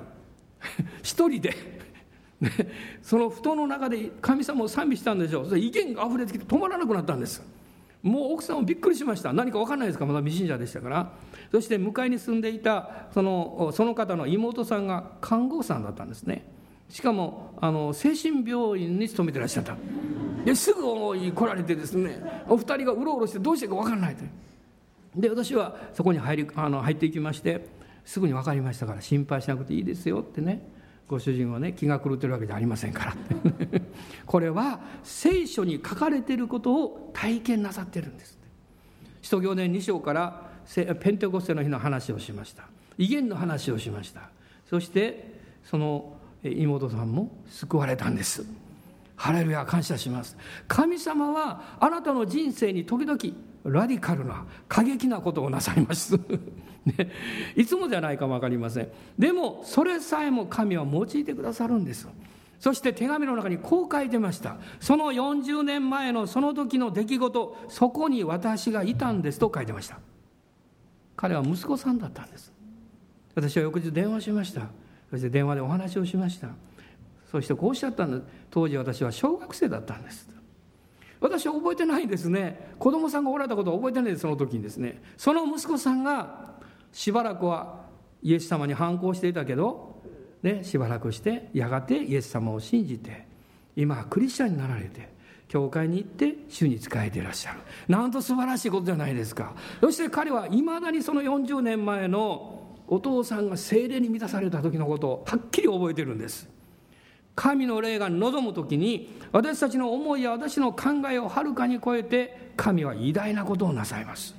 [1.03, 1.55] 一人で
[2.43, 2.51] ね、
[3.01, 5.49] その布団の中で神様を賛美したんでしょう。
[5.49, 7.43] それ意見が溢れてきて止まらなくなったんです。
[8.03, 9.33] もう奥さんもびっくりしました。
[9.33, 10.05] 何か分かんないですか？
[10.05, 11.13] まだ未信者でしたから。
[11.51, 16.55] そして向かいに住んでいたそのその方の妹さんが看護師さんだったんですね。
[16.89, 19.76] しかもあの精神病院に勤めてらっしゃった。
[20.45, 20.82] ですぐ
[21.32, 24.22] 来られてですねお二人がうろうろしてどうしてか分からないと
[25.16, 27.66] で私はそこに入りあの入っていきまして
[28.05, 30.68] すぐに分かりましたから心配しなくていいですよってね
[31.09, 33.16] ご主人はね気が狂ってるわけじゃありませんから。
[34.26, 38.39] これは聖書に書かれてることを体験なさってるんです
[39.22, 40.51] 使徒行伝2章から
[41.01, 42.64] ペンテコステの日の話をしました。
[42.99, 44.30] 威厳の話をしました。
[44.68, 46.16] そしてその
[46.53, 48.44] 妹さんも救われたんです。
[49.16, 50.36] ハレルヤ感謝します。
[50.68, 53.18] 神様はあなたの人生に時々
[53.64, 56.16] ラディカルな過激なことをなさいます、
[56.84, 57.11] ね、
[57.57, 58.88] いつもじゃないかも分かりません。
[59.18, 62.09] でもそれさえも神は用いてくださるんです。
[62.61, 64.57] そして手紙の中にこう書いてました。
[64.80, 69.38] その40年前のその時の出来事そこに私がいたんです。
[69.38, 69.99] と書いてました。
[71.16, 72.53] 彼は息子さんだったんです。
[73.34, 74.68] 私は翌日電話しました。
[75.17, 76.49] そして電話でお話をしました。
[77.31, 80.29] そしてこうおっしゃったんです当時私は小学生だったんです。
[81.19, 82.75] 私は覚えてないんですね。
[82.79, 84.23] 子供さんがおられたことは覚えてないです。
[84.23, 85.03] その時にですね。
[85.17, 86.55] その息子さんが
[86.93, 87.87] しばらくは
[88.23, 90.03] イエス様に反抗していたけど、
[90.43, 93.27] ね、しばらくしてやがてイエス様を信じて
[93.75, 95.09] 今はクリスチャンになられて
[95.49, 97.61] 教会に行って主に仕えていらっしゃる。
[97.89, 99.55] なんと素晴らしいことじゃないですか。
[99.81, 106.49] そして彼はいまだにその40年前のお父さんが精霊に満たされた時のことをはっきり覚えてるんです。
[107.34, 114.34] 神の霊が望む時に私たちの思いや私の考えをはるかに超えて神は偉大なことをなさいます。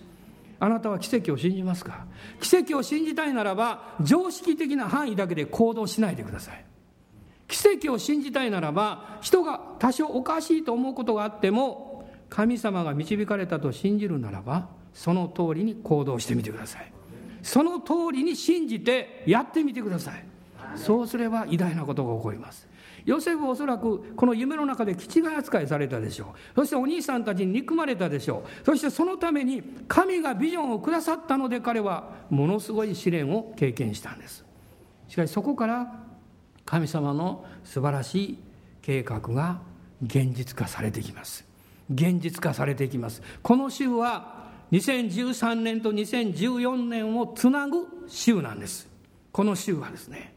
[0.60, 2.08] あなたは奇跡を信じますか？
[2.42, 6.66] 奇跡を信じたいならば常識的な範囲だけで行動しないでください。
[7.48, 16.92] 奇跡を信じたいならば人が多少おかしいと思うことがあっても神様が導かれたと信じるならばその通りに行動してみてください。
[17.48, 20.26] その通りに信じてやってみてください。
[20.76, 22.68] そうすれば偉大なことが起こります。
[23.06, 26.56] ヨセフはおそらくこの夢の中で気違い扱いされたでしょう。
[26.56, 28.66] そしてお兄さんたちに憎まれたでしょう。
[28.66, 34.44] そしてそのために神がビジョンをくださったので彼はものすごい試練を経験したんです。
[35.08, 36.04] しかしそこから
[36.66, 38.40] 神様の素晴らしい
[38.82, 39.62] 計画が
[40.06, 41.48] 現実化されてきます。
[41.90, 43.22] 現実化されていきます。
[43.42, 44.37] この週は
[44.72, 48.90] 2013年と2014年をつなぐ週なんです。
[49.32, 50.36] この週はですね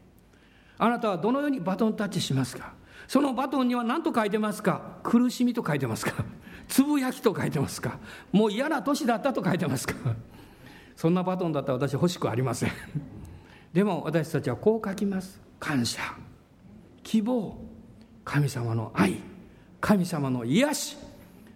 [0.77, 2.73] あなたはどのようにバトンタッチしますか？
[3.07, 4.99] そのバトンには何と書いてますか？
[5.03, 6.23] 苦しみと書いてますか？
[6.67, 7.99] つぶやきと書いてますか？
[8.31, 9.95] もう嫌な年だったと書いてますか？
[10.95, 12.71] そんなバトンだったら私欲しくありません。
[13.73, 15.39] でも私たちはこう書きます。
[15.59, 15.99] 感謝
[17.03, 17.57] 希望
[18.23, 19.17] 神様の愛
[19.79, 20.97] 神様の癒し。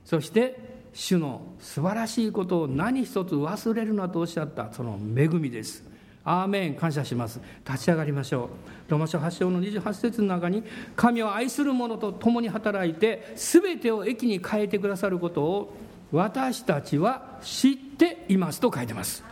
[0.03, 0.64] そして
[0.95, 5.83] 主の素晴らしいことを何一つ忘れるなとおっしゃったその恵みです。
[6.23, 6.75] アーメン。
[6.75, 7.39] 感謝します。
[7.67, 8.45] 立ち上がりましょ
[8.87, 8.91] う。
[8.91, 10.63] ロマ書8章の28節の中に
[10.95, 15.77] 神を愛する者と共に働いて全てを益に変えてくださることを
[16.11, 19.23] 私たちは知っていますと書いてます。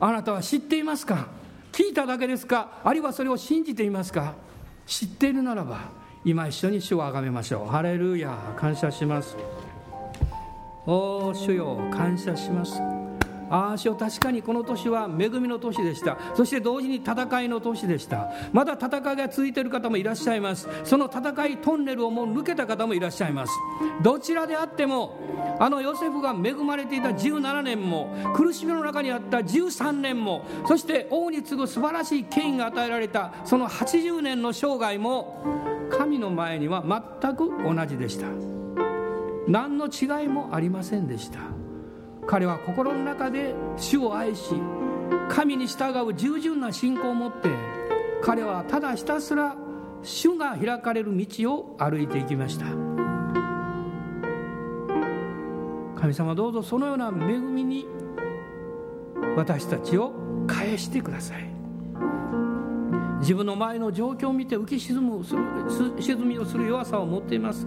[0.00, 1.28] あなたは知っていますか？
[1.70, 2.80] 聞いただけですか？
[2.82, 4.34] あるいはそれを信じていますか？
[4.86, 5.92] 知っているならば
[6.24, 7.70] 今一緒に主をあがめましょう。
[7.70, 9.36] ハレルヤ感謝します。
[10.86, 12.80] お主よ感謝します。
[13.48, 16.16] ああ主よ確かにこの年は恵みの年でした。
[16.34, 18.30] そして同時に戦いの年でした。
[18.52, 20.68] まだ戦いが続いている方もいらっしゃいます。
[20.84, 23.52] その戦いトンネルをもう抜けた方もいらっしゃいます。
[24.02, 36.82] どちらであってもあのヨセフが恵まれていた17年も苦しみの中にあった13年もそして王に次ぐ素晴らしい権威が与えられたその80年の生涯も神の前には
[37.20, 38.55] 全く同じでした。
[39.48, 41.40] 何の違いもありませんでした。
[42.26, 44.54] 彼は心の中で主を愛し
[45.28, 47.50] 神に従う従順な信仰を持って
[48.22, 49.56] 彼はただひたすら
[50.02, 52.66] 主が開かれる道を歩いていきました。
[55.96, 57.86] 神様どうぞそのような恵みに
[59.36, 60.12] 私たちを
[60.46, 61.55] 返してください。
[63.20, 65.24] 自分の前の状況を見て浮き沈む
[66.00, 67.66] 沈みをする弱さを持っています。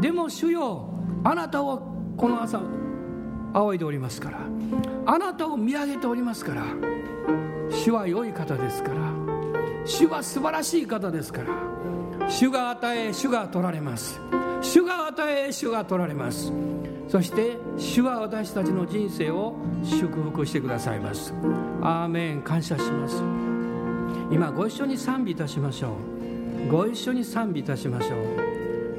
[0.00, 0.90] でも主よ
[1.24, 1.82] あなたを
[2.16, 2.60] この朝
[3.52, 4.38] 仰いでおりますから。
[5.06, 6.64] あなたを見上げておりますから。
[7.70, 8.96] 主は良い方ですから。
[9.84, 11.48] 主は素晴らしい方ですから。
[12.28, 14.20] 主が与え主が取られます。
[14.60, 16.52] 主が与え主が取られます。
[17.08, 21.32] そして主は私たちの人生を祝福してくださいます。
[21.80, 22.42] アーメン。
[22.42, 23.47] 感謝します。
[24.30, 25.96] 今ご一緒に賛美いたしましょ
[26.68, 26.70] う。
[26.70, 28.18] ご一緒に賛美いたしましょう。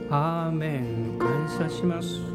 [0.09, 1.17] アーメン。
[1.19, 2.28] 感謝します。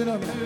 [0.00, 0.39] 主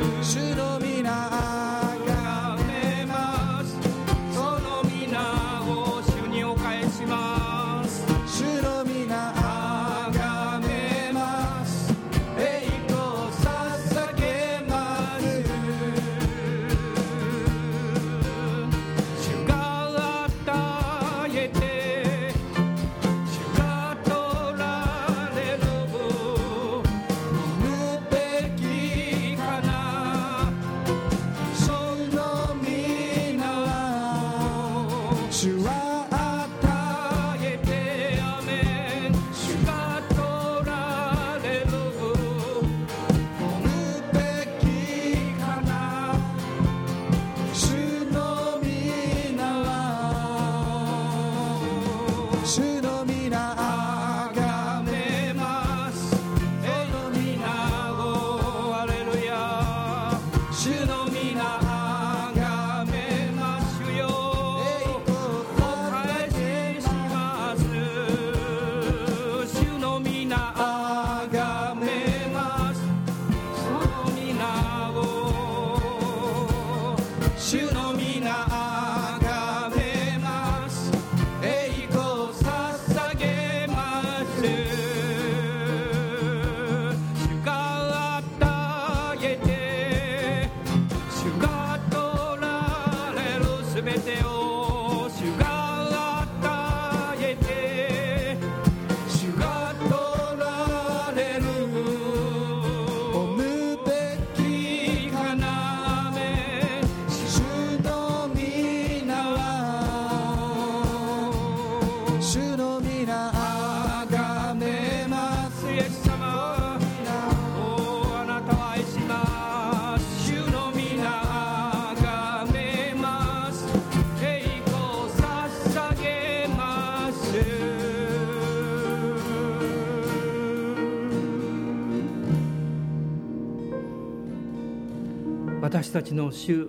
[136.04, 136.68] ちの主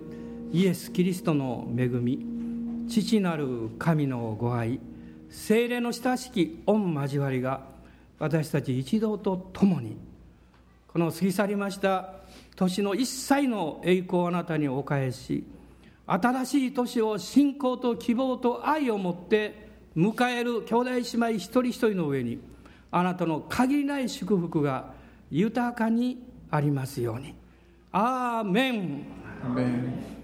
[0.50, 2.24] イエス・キリストの恵み
[2.88, 4.80] 父なる神のご愛
[5.28, 7.60] 精霊の親しき御交わりが
[8.18, 9.98] 私たち一同と共に
[10.88, 12.14] この過ぎ去りました
[12.56, 15.44] 年の一切の栄光をあなたにお返し
[16.06, 22.38] 新しい年を信仰と希望と愛を持って迎える兄弟姉妹一人一人の上に
[22.90, 24.94] あなたの限りない祝福が
[25.30, 27.34] 豊かにありますように。
[27.92, 29.25] アーメン。
[29.42, 30.15] アーメン